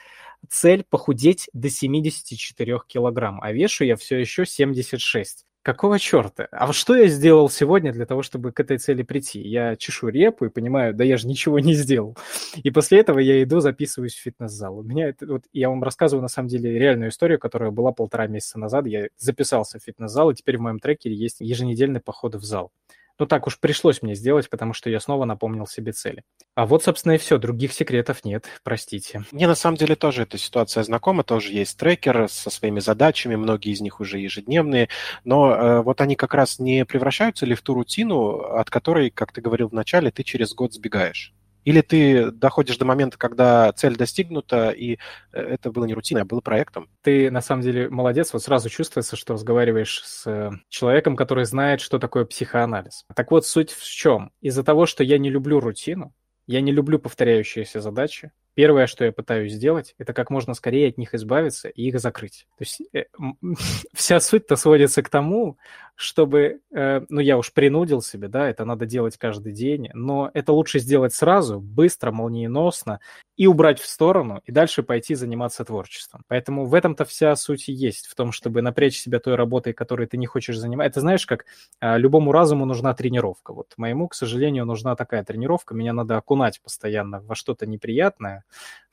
цель 0.49 0.83
похудеть 0.89 1.49
до 1.53 1.69
74 1.69 2.79
килограмм, 2.87 3.39
а 3.41 3.51
вешу 3.51 3.85
я 3.85 3.95
все 3.95 4.19
еще 4.19 4.45
76. 4.45 5.45
Какого 5.63 5.97
черта? 5.97 6.49
А 6.51 6.73
что 6.73 6.93
я 6.93 7.07
сделал 7.07 7.49
сегодня 7.49 7.93
для 7.93 8.05
того, 8.05 8.21
чтобы 8.21 8.51
к 8.51 8.59
этой 8.59 8.77
цели 8.79 9.01
прийти? 9.01 9.39
Я 9.39 9.77
чешу 9.77 10.09
репу 10.09 10.43
и 10.43 10.49
понимаю, 10.49 10.93
да 10.93 11.05
я 11.05 11.15
же 11.15 11.25
ничего 11.25 11.57
не 11.59 11.73
сделал. 11.73 12.17
И 12.61 12.69
после 12.69 12.99
этого 12.99 13.19
я 13.19 13.41
иду, 13.41 13.61
записываюсь 13.61 14.13
в 14.13 14.21
фитнес-зал. 14.21 14.79
У 14.79 14.83
меня 14.83 15.07
это, 15.07 15.25
вот, 15.25 15.43
я 15.53 15.69
вам 15.69 15.81
рассказываю, 15.81 16.21
на 16.21 16.27
самом 16.27 16.49
деле, 16.49 16.77
реальную 16.77 17.11
историю, 17.11 17.39
которая 17.39 17.71
была 17.71 17.93
полтора 17.93 18.27
месяца 18.27 18.59
назад. 18.59 18.87
Я 18.87 19.07
записался 19.15 19.79
в 19.79 19.83
фитнес-зал, 19.83 20.31
и 20.31 20.35
теперь 20.35 20.57
в 20.57 20.61
моем 20.61 20.79
трекере 20.79 21.15
есть 21.15 21.37
еженедельный 21.39 22.01
поход 22.01 22.35
в 22.35 22.43
зал. 22.43 22.73
Ну 23.19 23.25
так 23.25 23.47
уж 23.47 23.59
пришлось 23.59 24.01
мне 24.01 24.15
сделать, 24.15 24.49
потому 24.49 24.73
что 24.73 24.89
я 24.89 24.99
снова 24.99 25.25
напомнил 25.25 25.67
себе 25.67 25.91
цели. 25.91 26.23
А 26.55 26.65
вот, 26.65 26.83
собственно, 26.83 27.13
и 27.13 27.17
все. 27.17 27.37
Других 27.37 27.73
секретов 27.73 28.25
нет, 28.25 28.45
простите. 28.63 29.23
Мне 29.31 29.47
на 29.47 29.55
самом 29.55 29.77
деле 29.77 29.95
тоже 29.95 30.23
эта 30.23 30.37
ситуация 30.37 30.83
знакома. 30.83 31.23
Тоже 31.23 31.51
есть 31.51 31.77
трекер 31.77 32.27
со 32.29 32.49
своими 32.49 32.79
задачами, 32.79 33.35
многие 33.35 33.71
из 33.71 33.81
них 33.81 33.99
уже 33.99 34.19
ежедневные. 34.19 34.89
Но 35.23 35.53
э, 35.53 35.81
вот 35.81 36.01
они 36.01 36.15
как 36.15 36.33
раз 36.33 36.59
не 36.59 36.85
превращаются 36.85 37.45
ли 37.45 37.55
в 37.55 37.61
ту 37.61 37.73
рутину, 37.73 38.39
от 38.39 38.69
которой, 38.69 39.09
как 39.09 39.31
ты 39.31 39.41
говорил 39.41 39.69
в 39.69 39.73
начале, 39.73 40.11
ты 40.11 40.23
через 40.23 40.53
год 40.53 40.73
сбегаешь? 40.73 41.33
Или 41.65 41.81
ты 41.81 42.31
доходишь 42.31 42.77
до 42.77 42.85
момента, 42.85 43.17
когда 43.17 43.71
цель 43.73 43.95
достигнута, 43.95 44.69
и 44.69 44.97
э, 45.31 45.41
это 45.41 45.71
было 45.71 45.85
не 45.85 45.93
рутиной, 45.93 46.23
а 46.23 46.25
было 46.25 46.41
проектом? 46.41 46.89
Ты, 47.01 47.31
на 47.31 47.41
самом 47.41 47.61
деле, 47.61 47.89
молодец. 47.89 48.33
Вот 48.33 48.43
сразу 48.43 48.69
чувствуется, 48.69 49.15
что 49.15 49.33
разговариваешь 49.33 50.01
с 50.03 50.27
э, 50.27 50.51
человеком, 50.69 51.15
который 51.15 51.45
знает, 51.45 51.81
что 51.81 51.99
такое 51.99 52.25
психоанализ. 52.25 53.05
Так 53.15 53.31
вот, 53.31 53.45
суть 53.45 53.71
в 53.71 53.83
чем? 53.83 54.31
Из-за 54.41 54.63
того, 54.63 54.85
что 54.85 55.03
я 55.03 55.17
не 55.17 55.29
люблю 55.29 55.59
рутину, 55.59 56.13
я 56.47 56.61
не 56.61 56.71
люблю 56.71 56.99
повторяющиеся 56.99 57.79
задачи, 57.79 58.31
Первое, 58.55 58.85
что 58.85 59.03
я 59.03 59.11
пытаюсь 59.11 59.53
сделать, 59.53 59.95
это 59.97 60.13
как 60.13 60.29
можно 60.29 60.53
скорее 60.53 60.89
от 60.89 60.97
них 60.99 61.15
избавиться 61.15 61.69
и 61.69 61.87
их 61.87 61.99
закрыть. 61.99 62.45
То 62.57 62.61
есть 62.61 62.81
э, 62.93 63.05
вся 63.93 64.19
суть-то 64.19 64.55
сводится 64.57 65.01
к 65.01 65.09
тому, 65.09 65.57
чтобы, 65.95 66.61
э, 66.71 67.01
ну, 67.09 67.19
я 67.19 67.37
уж 67.37 67.53
принудил 67.53 68.01
себя, 68.01 68.27
да, 68.27 68.49
это 68.49 68.65
надо 68.65 68.85
делать 68.85 69.17
каждый 69.17 69.53
день, 69.53 69.89
но 69.93 70.31
это 70.33 70.51
лучше 70.51 70.79
сделать 70.79 71.13
сразу, 71.13 71.59
быстро, 71.59 72.11
молниеносно, 72.11 72.99
и 73.35 73.47
убрать 73.47 73.79
в 73.79 73.87
сторону, 73.87 74.41
и 74.45 74.51
дальше 74.51 74.83
пойти 74.83 75.15
заниматься 75.15 75.63
творчеством. 75.65 76.23
Поэтому 76.27 76.65
в 76.65 76.73
этом-то 76.73 77.05
вся 77.05 77.35
суть 77.35 77.69
и 77.69 77.73
есть, 77.73 78.07
в 78.07 78.15
том, 78.15 78.31
чтобы 78.31 78.61
напрячь 78.61 78.97
себя 78.97 79.19
той 79.19 79.35
работой, 79.35 79.73
которой 79.73 80.07
ты 80.07 80.17
не 80.17 80.25
хочешь 80.25 80.57
заниматься. 80.57 80.89
Это 80.89 80.99
знаешь, 81.01 81.25
как 81.25 81.45
э, 81.79 81.97
любому 81.97 82.31
разуму 82.31 82.65
нужна 82.65 82.93
тренировка. 82.93 83.53
Вот 83.53 83.73
моему, 83.77 84.07
к 84.07 84.15
сожалению, 84.15 84.65
нужна 84.65 84.95
такая 84.95 85.23
тренировка, 85.23 85.75
меня 85.75 85.93
надо 85.93 86.17
окунать 86.17 86.61
постоянно 86.61 87.21
во 87.21 87.35
что-то 87.35 87.65
неприятное, 87.65 88.43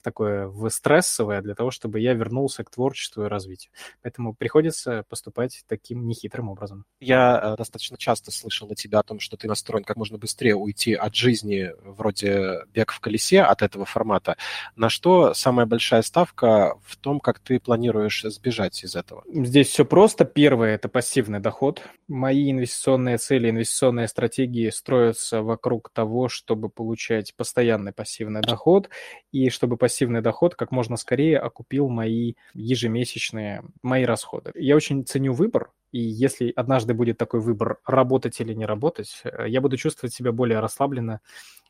такое 0.02 0.46
в 0.46 0.68
стрессовое 0.70 1.42
для 1.42 1.54
того, 1.54 1.70
чтобы 1.70 2.00
я 2.00 2.14
вернулся 2.14 2.64
к 2.64 2.70
творчеству 2.70 3.24
и 3.24 3.28
развитию. 3.28 3.72
Поэтому 4.02 4.34
приходится 4.34 5.04
поступать 5.08 5.62
таким 5.66 6.06
нехитрым 6.06 6.48
образом. 6.48 6.84
Я 7.00 7.40
э, 7.42 7.56
достаточно 7.56 7.96
часто 7.96 8.30
слышал 8.30 8.70
от 8.70 8.78
тебя 8.78 9.00
о 9.00 9.02
том, 9.02 9.20
что 9.20 9.36
ты 9.36 9.48
настроен 9.48 9.84
как 9.84 9.96
можно 9.96 10.18
быстрее 10.18 10.54
уйти 10.54 10.94
от 10.94 11.14
жизни 11.14 11.72
вроде 11.82 12.64
бег 12.72 12.92
в 12.92 13.00
колесе 13.00 13.42
от 13.42 13.62
этого 13.62 13.84
формата. 13.84 14.36
На 14.76 14.88
что 14.88 15.34
самая 15.34 15.66
большая 15.66 16.02
ставка 16.02 16.78
в 16.84 16.96
том, 16.96 17.20
как 17.20 17.38
ты 17.38 17.60
планируешь 17.60 18.22
сбежать 18.22 18.82
из 18.84 18.96
этого? 18.96 19.24
Здесь 19.32 19.68
все 19.68 19.84
просто. 19.84 20.24
Первое– 20.24 20.74
это 20.74 20.88
пассивный 20.88 21.40
доход. 21.40 21.82
Мои 22.08 22.50
инвестиционные 22.50 23.18
цели, 23.18 23.50
инвестиционные 23.50 24.08
стратегии 24.08 24.70
строятся 24.70 25.42
вокруг 25.42 25.90
того, 25.90 26.28
чтобы 26.28 26.68
получать 26.68 27.34
постоянный 27.36 27.92
пассивный 27.92 28.40
доход 28.40 28.88
и 29.32 29.50
чтобы 29.50 29.76
пассивный 29.76 29.89
доход 29.98 30.54
как 30.54 30.70
можно 30.70 30.96
скорее 30.96 31.38
окупил 31.38 31.88
мои 31.88 32.34
ежемесячные, 32.54 33.62
мои 33.82 34.04
расходы. 34.04 34.52
Я 34.54 34.76
очень 34.76 35.04
ценю 35.04 35.32
выбор, 35.32 35.70
и 35.92 35.98
если 36.00 36.52
однажды 36.54 36.94
будет 36.94 37.18
такой 37.18 37.40
выбор, 37.40 37.78
работать 37.86 38.40
или 38.40 38.54
не 38.54 38.66
работать, 38.66 39.22
э, 39.24 39.46
я 39.48 39.60
буду 39.60 39.76
чувствовать 39.76 40.14
себя 40.14 40.32
более 40.32 40.60
расслабленно, 40.60 41.20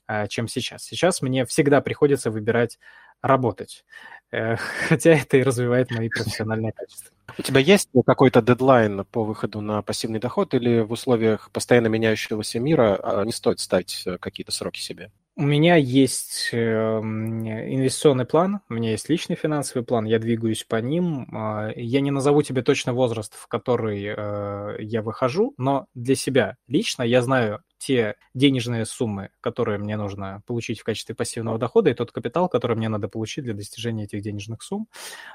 э, 0.08 0.28
чем 0.28 0.48
сейчас. 0.48 0.84
Сейчас 0.84 1.22
мне 1.22 1.44
всегда 1.46 1.80
приходится 1.80 2.30
выбирать 2.30 2.78
работать, 3.22 3.84
э, 4.30 4.56
хотя 4.88 5.12
это 5.12 5.38
и 5.38 5.42
развивает 5.42 5.90
мои 5.90 6.08
профессиональные 6.08 6.72
качества. 6.72 7.12
У 7.38 7.42
тебя 7.42 7.60
есть 7.60 7.88
какой-то 8.06 8.42
дедлайн 8.42 9.04
по 9.04 9.24
выходу 9.24 9.60
на 9.60 9.82
пассивный 9.82 10.18
доход 10.18 10.52
или 10.54 10.80
в 10.80 10.92
условиях 10.92 11.50
постоянно 11.52 11.86
меняющегося 11.86 12.58
мира 12.58 12.98
а, 13.02 13.24
не 13.24 13.32
стоит 13.32 13.60
ставить 13.60 14.04
какие-то 14.20 14.50
сроки 14.50 14.80
себе? 14.80 15.12
У 15.36 15.42
меня 15.42 15.76
есть 15.76 16.50
эм, 16.52 17.40
инвестиционный 17.48 18.26
план, 18.26 18.60
у 18.68 18.74
меня 18.74 18.90
есть 18.90 19.08
личный 19.08 19.36
финансовый 19.36 19.82
план, 19.84 20.04
я 20.04 20.18
двигаюсь 20.18 20.64
по 20.64 20.76
ним. 20.76 21.28
А, 21.32 21.70
я 21.76 22.00
не 22.00 22.10
назову 22.10 22.42
тебе 22.42 22.62
точно 22.62 22.92
возраст, 22.92 23.34
в 23.34 23.46
который 23.46 24.04
э, 24.04 24.76
я 24.80 25.02
выхожу, 25.02 25.54
но 25.56 25.86
для 25.94 26.14
себя 26.14 26.56
лично 26.66 27.04
я 27.04 27.22
знаю 27.22 27.62
те 27.80 28.16
денежные 28.34 28.84
суммы, 28.84 29.30
которые 29.40 29.78
мне 29.78 29.96
нужно 29.96 30.42
получить 30.46 30.80
в 30.80 30.84
качестве 30.84 31.14
пассивного 31.14 31.58
дохода, 31.58 31.90
и 31.90 31.94
тот 31.94 32.12
капитал, 32.12 32.48
который 32.48 32.76
мне 32.76 32.90
надо 32.90 33.08
получить 33.08 33.44
для 33.44 33.54
достижения 33.54 34.04
этих 34.04 34.20
денежных 34.20 34.62
сумм. 34.62 34.86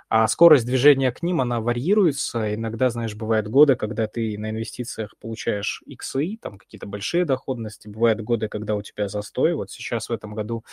А 0.10 0.27
скорость 0.27 0.65
движения 0.65 1.12
к 1.12 1.23
ним, 1.23 1.41
она 1.41 1.60
варьируется. 1.60 2.53
Иногда, 2.53 2.91
знаешь, 2.91 3.15
бывают 3.15 3.47
годы, 3.47 3.75
когда 3.75 4.05
ты 4.05 4.38
на 4.38 4.51
инвестициях 4.51 5.15
получаешь 5.19 5.81
иксы, 5.88 6.38
там 6.39 6.60
какие-то 6.60 6.86
большие 6.86 7.25
доходности. 7.25 7.88
Бывают 7.88 8.21
годы, 8.21 8.47
когда 8.47 8.75
у 8.75 8.84
тебя 8.84 9.08
застой. 9.08 9.55
Вот 9.55 9.71
сейчас 9.71 10.10
в 10.10 10.13
этом 10.13 10.36
году 10.36 10.63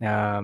э, 0.00 0.40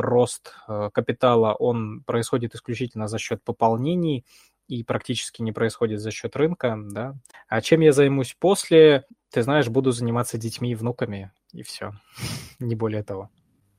рост 0.00 0.52
э, 0.68 0.90
капитала, 0.92 1.54
он 1.54 2.02
происходит 2.04 2.54
исключительно 2.54 3.08
за 3.08 3.18
счет 3.18 3.42
пополнений 3.42 4.26
и 4.68 4.82
практически 4.82 5.42
не 5.42 5.52
происходит 5.52 6.00
за 6.00 6.10
счет 6.10 6.36
рынка, 6.36 6.76
да. 6.78 7.14
А 7.48 7.60
чем 7.60 7.80
я 7.80 7.92
займусь 7.92 8.36
после? 8.38 9.04
Ты 9.30 9.42
знаешь, 9.42 9.68
буду 9.68 9.92
заниматься 9.92 10.38
детьми 10.38 10.72
и 10.72 10.74
внуками, 10.74 11.32
и 11.52 11.62
все. 11.62 11.92
не 12.58 12.74
более 12.74 13.02
того. 13.02 13.30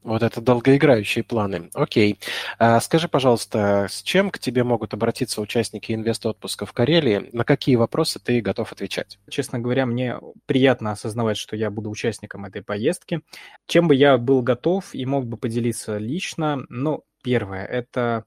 Вот 0.03 0.23
это 0.23 0.39
долгоиграющие 0.39 1.21
планы. 1.21 1.69
Окей. 1.73 2.17
А 2.59 2.79
скажи, 2.79 3.09
пожалуйста, 3.09 3.87
с 3.89 4.01
чем 4.03 4.29
к 4.29 4.39
тебе 4.39 4.63
могут 4.63 4.93
обратиться 4.93 5.41
участники 5.41 5.91
инвест-отпуска 5.91 6.65
в 6.65 6.71
Карелии? 6.71 7.29
На 7.33 7.43
какие 7.43 7.75
вопросы 7.75 8.17
ты 8.23 8.39
готов 8.39 8.71
отвечать? 8.71 9.19
Честно 9.29 9.59
говоря, 9.59 9.85
мне 9.85 10.17
приятно 10.45 10.91
осознавать, 10.91 11.35
что 11.35 11.57
я 11.57 11.69
буду 11.69 11.89
участником 11.89 12.45
этой 12.45 12.63
поездки. 12.63 13.21
Чем 13.65 13.89
бы 13.89 13.95
я 13.95 14.17
был 14.17 14.41
готов 14.41 14.95
и 14.95 15.05
мог 15.05 15.25
бы 15.25 15.35
поделиться 15.35 15.97
лично? 15.97 16.63
Ну, 16.69 17.03
первое, 17.21 17.65
это 17.65 18.23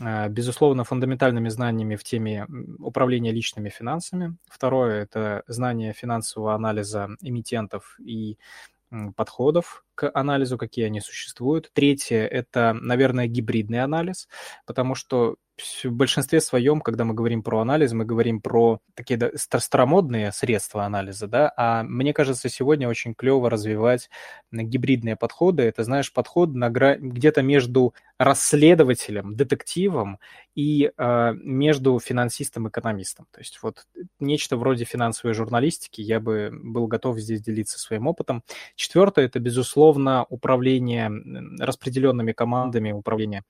безусловно, 0.00 0.84
фундаментальными 0.84 1.48
знаниями 1.48 1.96
в 1.96 2.04
теме 2.04 2.46
управления 2.78 3.32
личными 3.32 3.70
финансами. 3.70 4.36
Второе– 4.48 5.02
это 5.04 5.42
знание 5.46 5.94
финансового 5.94 6.54
анализа 6.54 7.08
эмитентов 7.22 7.96
и 7.98 8.36
подходов 9.16 9.85
к 9.96 10.08
анализу, 10.14 10.58
какие 10.58 10.84
они 10.84 11.00
существуют. 11.00 11.70
Третье– 11.72 12.24
это, 12.30 12.72
наверное, 12.74 13.26
гибридный 13.26 13.82
анализ, 13.82 14.28
потому 14.66 14.94
что 14.94 15.36
в 15.84 15.90
большинстве 15.90 16.40
своем, 16.40 16.80
когда 16.80 17.04
мы 17.04 17.14
говорим 17.14 17.42
про 17.42 17.60
анализ, 17.60 17.92
мы 17.92 18.04
говорим 18.04 18.40
про 18.40 18.80
такие 18.94 19.32
старомодные 19.36 20.30
средства 20.32 20.84
анализа, 20.84 21.26
да, 21.28 21.52
а 21.56 21.82
мне 21.82 22.12
кажется, 22.12 22.48
сегодня 22.48 22.88
очень 22.88 23.14
клево 23.14 23.48
развивать 23.48 24.10
гибридные 24.52 25.16
подходы. 25.16 25.62
Это, 25.62 25.82
знаешь, 25.82 26.12
подход 26.12 26.50
гра... 26.50 26.96
где-то 26.96 27.42
между 27.42 27.94
расследователем, 28.18 29.34
детективом 29.34 30.18
и 30.54 30.90
э, 30.96 31.32
между 31.34 31.98
финансистом 32.00 32.66
и 32.66 32.70
экономистом. 32.70 33.26
То 33.30 33.40
есть 33.40 33.58
вот 33.62 33.86
нечто 34.20 34.56
вроде 34.56 34.84
финансовой 34.84 35.34
журналистики, 35.34 36.00
я 36.00 36.20
бы 36.20 36.50
был 36.52 36.86
готов 36.86 37.18
здесь 37.18 37.42
делиться 37.42 37.78
своим 37.78 38.06
опытом. 38.06 38.42
Четвертое– 38.74 39.24
это, 39.26 39.38
безусловно, 39.38 39.85
управление 40.28 41.10
распределенными 41.60 42.32
командами, 42.32 42.92
управление 42.92 43.42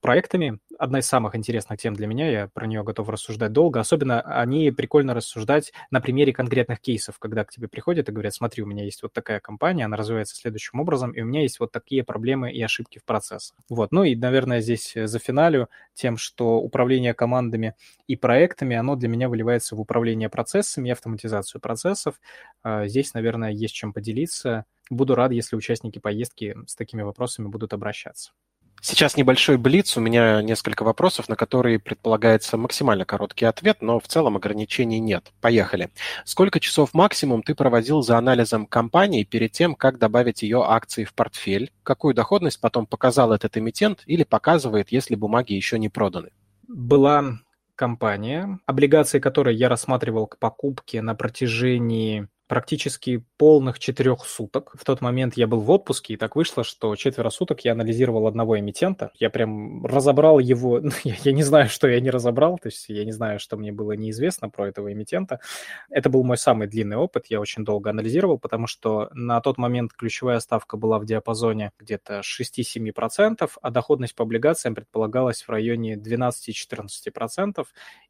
проектами. 0.00 0.58
Одна 0.78 1.00
из 1.00 1.06
самых 1.06 1.34
интересных 1.34 1.78
тем 1.78 1.94
для 1.94 2.06
меня, 2.06 2.30
я 2.30 2.48
про 2.48 2.66
нее 2.66 2.82
готов 2.82 3.08
рассуждать 3.08 3.52
долго. 3.52 3.80
Особенно 3.80 4.20
они 4.20 4.70
прикольно 4.70 5.14
рассуждать 5.14 5.72
на 5.90 6.00
примере 6.00 6.32
конкретных 6.32 6.80
кейсов, 6.80 7.18
когда 7.18 7.44
к 7.44 7.50
тебе 7.50 7.68
приходят 7.68 8.08
и 8.08 8.12
говорят, 8.12 8.34
смотри, 8.34 8.62
у 8.62 8.66
меня 8.66 8.84
есть 8.84 9.02
вот 9.02 9.12
такая 9.12 9.40
компания, 9.40 9.84
она 9.84 9.96
развивается 9.96 10.36
следующим 10.36 10.80
образом, 10.80 11.12
и 11.12 11.20
у 11.20 11.24
меня 11.26 11.42
есть 11.42 11.60
вот 11.60 11.72
такие 11.72 12.04
проблемы 12.04 12.52
и 12.52 12.62
ошибки 12.62 12.98
в 12.98 13.04
процессах. 13.04 13.56
Вот. 13.68 13.92
Ну 13.92 14.04
и, 14.04 14.14
наверное, 14.16 14.60
здесь 14.60 14.92
за 14.94 15.18
финалю 15.18 15.68
тем, 15.94 16.16
что 16.16 16.56
управление 16.58 17.14
командами 17.14 17.74
и 18.06 18.16
проектами, 18.16 18.76
оно 18.76 18.96
для 18.96 19.08
меня 19.08 19.28
выливается 19.28 19.76
в 19.76 19.80
управление 19.80 20.28
процессами 20.28 20.90
автоматизацию 20.90 21.60
процессов. 21.60 22.20
А, 22.62 22.86
здесь, 22.86 23.14
наверное, 23.14 23.50
есть 23.50 23.74
чем 23.74 23.92
поделиться. 23.92 24.64
Буду 24.90 25.14
рад, 25.14 25.32
если 25.32 25.56
участники 25.56 25.98
поездки 25.98 26.56
с 26.66 26.74
такими 26.74 27.02
вопросами 27.02 27.48
будут 27.48 27.72
обращаться. 27.72 28.32
Сейчас 28.82 29.16
небольшой 29.16 29.58
блиц, 29.58 29.96
у 29.96 30.00
меня 30.00 30.40
несколько 30.40 30.84
вопросов, 30.84 31.28
на 31.28 31.36
которые 31.36 31.78
предполагается 31.78 32.56
максимально 32.56 33.04
короткий 33.04 33.44
ответ, 33.44 33.78
но 33.82 34.00
в 34.00 34.08
целом 34.08 34.36
ограничений 34.36 35.00
нет. 35.00 35.32
Поехали. 35.42 35.90
Сколько 36.24 36.60
часов 36.60 36.94
максимум 36.94 37.42
ты 37.42 37.54
проводил 37.54 38.00
за 38.02 38.16
анализом 38.16 38.66
компании 38.66 39.24
перед 39.24 39.52
тем, 39.52 39.74
как 39.74 39.98
добавить 39.98 40.42
ее 40.42 40.64
акции 40.66 41.04
в 41.04 41.12
портфель? 41.12 41.72
Какую 41.82 42.14
доходность 42.14 42.60
потом 42.60 42.86
показал 42.86 43.32
этот 43.32 43.58
эмитент 43.58 44.02
или 44.06 44.24
показывает, 44.24 44.90
если 44.90 45.14
бумаги 45.14 45.52
еще 45.52 45.78
не 45.78 45.90
проданы? 45.90 46.30
Была 46.66 47.38
компания, 47.74 48.60
облигации 48.66 49.18
которой 49.18 49.56
я 49.56 49.68
рассматривал 49.68 50.26
к 50.26 50.38
покупке 50.38 51.02
на 51.02 51.14
протяжении 51.14 52.28
практически 52.50 53.24
полных 53.36 53.78
четырех 53.78 54.24
суток. 54.26 54.72
В 54.76 54.84
тот 54.84 55.00
момент 55.00 55.34
я 55.36 55.46
был 55.46 55.60
в 55.60 55.70
отпуске, 55.70 56.14
и 56.14 56.16
так 56.16 56.34
вышло, 56.34 56.64
что 56.64 56.96
четверо 56.96 57.30
суток 57.30 57.60
я 57.60 57.70
анализировал 57.70 58.26
одного 58.26 58.58
эмитента. 58.58 59.12
Я 59.14 59.30
прям 59.30 59.86
разобрал 59.86 60.40
его, 60.40 60.80
ну, 60.82 60.90
я, 61.04 61.30
не 61.30 61.44
знаю, 61.44 61.68
что 61.68 61.86
я 61.86 62.00
не 62.00 62.10
разобрал, 62.10 62.58
то 62.58 62.66
есть 62.66 62.88
я 62.88 63.04
не 63.04 63.12
знаю, 63.12 63.38
что 63.38 63.56
мне 63.56 63.70
было 63.70 63.92
неизвестно 63.92 64.48
про 64.48 64.66
этого 64.66 64.92
эмитента. 64.92 65.38
Это 65.90 66.10
был 66.10 66.24
мой 66.24 66.36
самый 66.36 66.66
длинный 66.66 66.96
опыт, 66.96 67.26
я 67.28 67.40
очень 67.40 67.64
долго 67.64 67.90
анализировал, 67.90 68.36
потому 68.36 68.66
что 68.66 69.10
на 69.12 69.40
тот 69.40 69.56
момент 69.56 69.92
ключевая 69.92 70.40
ставка 70.40 70.76
была 70.76 70.98
в 70.98 71.06
диапазоне 71.06 71.70
где-то 71.78 72.22
6-7%, 72.24 73.48
а 73.62 73.70
доходность 73.70 74.16
по 74.16 74.24
облигациям 74.24 74.74
предполагалась 74.74 75.42
в 75.42 75.48
районе 75.50 75.94
12-14%, 75.94 77.64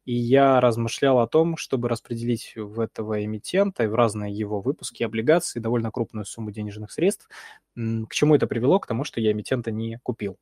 и 0.05 0.15
я 0.15 0.59
размышлял 0.59 1.19
о 1.19 1.27
том, 1.27 1.57
чтобы 1.57 1.89
распределить 1.89 2.53
в 2.55 2.79
этого 2.79 3.23
эмитента 3.23 3.87
в 3.87 3.93
разные 3.93 4.30
его 4.31 4.61
выпуски 4.61 5.03
облигаций, 5.03 5.61
довольно 5.61 5.91
крупную 5.91 6.25
сумму 6.25 6.51
денежных 6.51 6.91
средств. 6.91 7.29
К 7.75 8.09
чему 8.11 8.35
это 8.35 8.47
привело? 8.47 8.79
К 8.79 8.87
тому, 8.87 9.03
что 9.03 9.21
я 9.21 9.31
эмитента 9.31 9.71
не 9.71 9.99
купил. 10.03 10.37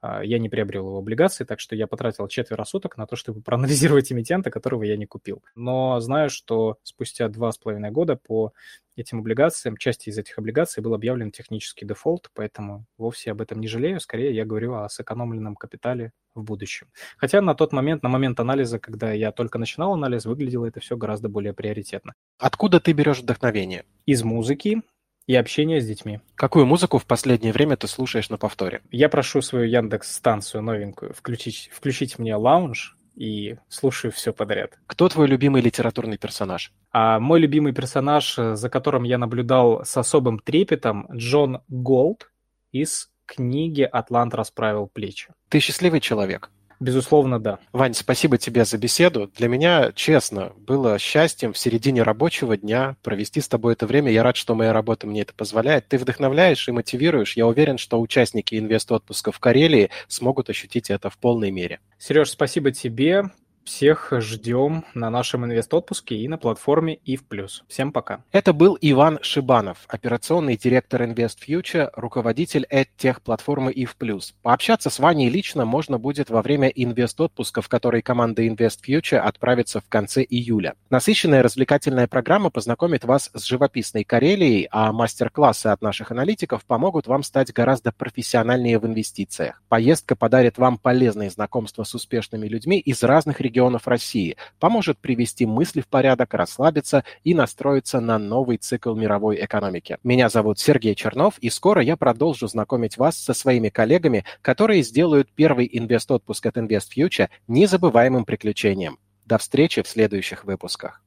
А, 0.00 0.22
я 0.22 0.38
не 0.38 0.48
приобрел 0.48 0.86
его 0.86 0.98
облигации, 0.98 1.44
так 1.44 1.60
что 1.60 1.74
я 1.74 1.86
потратил 1.86 2.28
четверо 2.28 2.64
суток 2.64 2.96
на 2.96 3.06
то, 3.06 3.16
чтобы 3.16 3.40
проанализировать 3.42 4.12
эмитента, 4.12 4.50
которого 4.50 4.82
я 4.84 4.96
не 4.96 5.06
купил. 5.06 5.42
Но 5.54 5.98
знаю, 6.00 6.30
что 6.30 6.78
спустя 6.82 7.28
два 7.28 7.52
с 7.52 7.58
половиной 7.58 7.90
года 7.90 8.16
по 8.16 8.52
этим 8.96 9.20
облигациям, 9.20 9.76
части 9.76 10.08
из 10.08 10.18
этих 10.18 10.38
облигаций 10.38 10.82
был 10.82 10.94
объявлен 10.94 11.30
технический 11.30 11.86
дефолт, 11.86 12.30
поэтому 12.34 12.84
вовсе 12.96 13.30
об 13.30 13.40
этом 13.40 13.60
не 13.60 13.68
жалею. 13.68 14.00
Скорее, 14.00 14.34
я 14.34 14.44
говорю 14.44 14.74
о 14.74 14.88
сэкономленном 14.88 15.56
капитале 15.56 16.12
в 16.34 16.42
будущем. 16.42 16.88
Хотя 17.16 17.40
на 17.40 17.54
тот 17.54 17.72
момент, 17.72 18.02
на 18.02 18.08
момент 18.08 18.40
анализа, 18.40 18.78
когда 18.78 19.12
я 19.12 19.32
только 19.32 19.58
начинал 19.58 19.94
анализ, 19.94 20.24
выглядело 20.24 20.66
это 20.66 20.80
все 20.80 20.96
гораздо 20.96 21.28
более 21.28 21.52
приоритетно. 21.52 22.14
Откуда 22.38 22.80
ты 22.80 22.92
берешь 22.92 23.20
вдохновение? 23.20 23.84
Из 24.06 24.22
музыки, 24.22 24.82
и 25.28 25.34
общения 25.36 25.80
с 25.80 25.86
детьми. 25.86 26.20
Какую 26.34 26.66
музыку 26.66 26.98
в 26.98 27.04
последнее 27.04 27.52
время 27.52 27.76
ты 27.76 27.86
слушаешь 27.86 28.30
на 28.30 28.38
повторе? 28.38 28.80
Я 28.90 29.08
прошу 29.08 29.42
свою 29.42 29.66
Яндекс-станцию 29.66 30.62
новенькую 30.62 31.12
включить, 31.12 31.70
включить 31.72 32.18
мне 32.18 32.34
лаунж 32.34 32.96
и 33.14 33.56
слушаю 33.68 34.10
все 34.10 34.32
подряд. 34.32 34.78
Кто 34.86 35.08
твой 35.08 35.28
любимый 35.28 35.60
литературный 35.60 36.16
персонаж? 36.16 36.72
А 36.92 37.20
мой 37.20 37.40
любимый 37.40 37.74
персонаж, 37.74 38.36
за 38.36 38.70
которым 38.70 39.02
я 39.02 39.18
наблюдал 39.18 39.84
с 39.84 39.96
особым 39.98 40.38
трепетом, 40.38 41.06
Джон 41.12 41.60
Голд 41.68 42.30
из 42.72 43.10
книге 43.26 43.84
«Атлант 43.84 44.34
расправил 44.34 44.86
плечи». 44.86 45.28
Ты 45.50 45.60
счастливый 45.60 46.00
человек? 46.00 46.50
Безусловно, 46.80 47.40
да. 47.40 47.58
Вань, 47.72 47.94
спасибо 47.94 48.38
тебе 48.38 48.64
за 48.64 48.78
беседу. 48.78 49.30
Для 49.36 49.48
меня, 49.48 49.90
честно, 49.94 50.52
было 50.56 50.98
счастьем 50.98 51.52
в 51.52 51.58
середине 51.58 52.02
рабочего 52.02 52.56
дня 52.56 52.96
провести 53.02 53.40
с 53.40 53.48
тобой 53.48 53.72
это 53.72 53.86
время. 53.86 54.12
Я 54.12 54.22
рад, 54.22 54.36
что 54.36 54.54
моя 54.54 54.72
работа 54.72 55.06
мне 55.06 55.22
это 55.22 55.34
позволяет. 55.34 55.88
Ты 55.88 55.98
вдохновляешь 55.98 56.68
и 56.68 56.72
мотивируешь. 56.72 57.36
Я 57.36 57.46
уверен, 57.46 57.78
что 57.78 58.00
участники 58.00 58.54
инвест-отпуска 58.54 59.32
в 59.32 59.40
Карелии 59.40 59.90
смогут 60.06 60.50
ощутить 60.50 60.90
это 60.90 61.10
в 61.10 61.18
полной 61.18 61.50
мере. 61.50 61.80
Сереж, 61.98 62.30
спасибо 62.30 62.70
тебе. 62.70 63.24
Всех 63.68 64.14
ждем 64.16 64.86
на 64.94 65.10
нашем 65.10 65.44
инвест-отпуске 65.44 66.16
и 66.16 66.26
на 66.26 66.38
платформе 66.38 67.00
IF+. 67.06 67.48
Всем 67.68 67.92
пока. 67.92 68.24
Это 68.32 68.54
был 68.54 68.78
Иван 68.80 69.18
Шибанов, 69.20 69.84
операционный 69.88 70.56
директор 70.56 71.02
Invest 71.02 71.36
Future, 71.46 71.90
руководитель 71.94 72.66
EdTech-платформы 72.70 73.70
IF+. 73.70 74.20
Пообщаться 74.40 74.88
с 74.88 74.98
Ваней 74.98 75.28
лично 75.28 75.66
можно 75.66 75.98
будет 75.98 76.30
во 76.30 76.40
время 76.40 76.68
инвест-отпуска, 76.68 77.60
в 77.60 77.68
который 77.68 78.00
команда 78.00 78.42
Invest 78.42 78.78
Future 78.88 79.18
отправится 79.18 79.80
в 79.80 79.88
конце 79.90 80.22
июля. 80.22 80.74
Насыщенная 80.88 81.42
развлекательная 81.42 82.08
программа 82.08 82.48
познакомит 82.48 83.04
вас 83.04 83.30
с 83.34 83.44
живописной 83.44 84.02
Карелией, 84.02 84.66
а 84.70 84.94
мастер-классы 84.94 85.66
от 85.66 85.82
наших 85.82 86.10
аналитиков 86.10 86.64
помогут 86.64 87.06
вам 87.06 87.22
стать 87.22 87.52
гораздо 87.52 87.92
профессиональнее 87.92 88.78
в 88.78 88.86
инвестициях. 88.86 89.62
Поездка 89.68 90.16
подарит 90.16 90.56
вам 90.56 90.78
полезные 90.78 91.28
знакомства 91.28 91.84
с 91.84 91.94
успешными 91.94 92.48
людьми 92.48 92.78
из 92.78 93.02
разных 93.02 93.42
регионов 93.42 93.57
регионов 93.58 93.88
России, 93.88 94.36
поможет 94.60 94.98
привести 94.98 95.44
мысли 95.44 95.80
в 95.80 95.88
порядок, 95.88 96.34
расслабиться 96.34 97.02
и 97.24 97.34
настроиться 97.34 97.98
на 97.98 98.16
новый 98.16 98.56
цикл 98.56 98.94
мировой 98.94 99.44
экономики. 99.44 99.98
Меня 100.04 100.28
зовут 100.28 100.60
Сергей 100.60 100.94
Чернов, 100.94 101.38
и 101.40 101.50
скоро 101.50 101.82
я 101.82 101.96
продолжу 101.96 102.46
знакомить 102.46 102.96
вас 102.96 103.16
со 103.16 103.34
своими 103.34 103.68
коллегами, 103.68 104.24
которые 104.42 104.82
сделают 104.82 105.28
первый 105.34 105.68
инвест-отпуск 105.72 106.46
от 106.46 106.56
InvestFuture 106.56 107.30
незабываемым 107.48 108.24
приключением. 108.24 108.98
До 109.26 109.38
встречи 109.38 109.82
в 109.82 109.88
следующих 109.88 110.44
выпусках. 110.44 111.02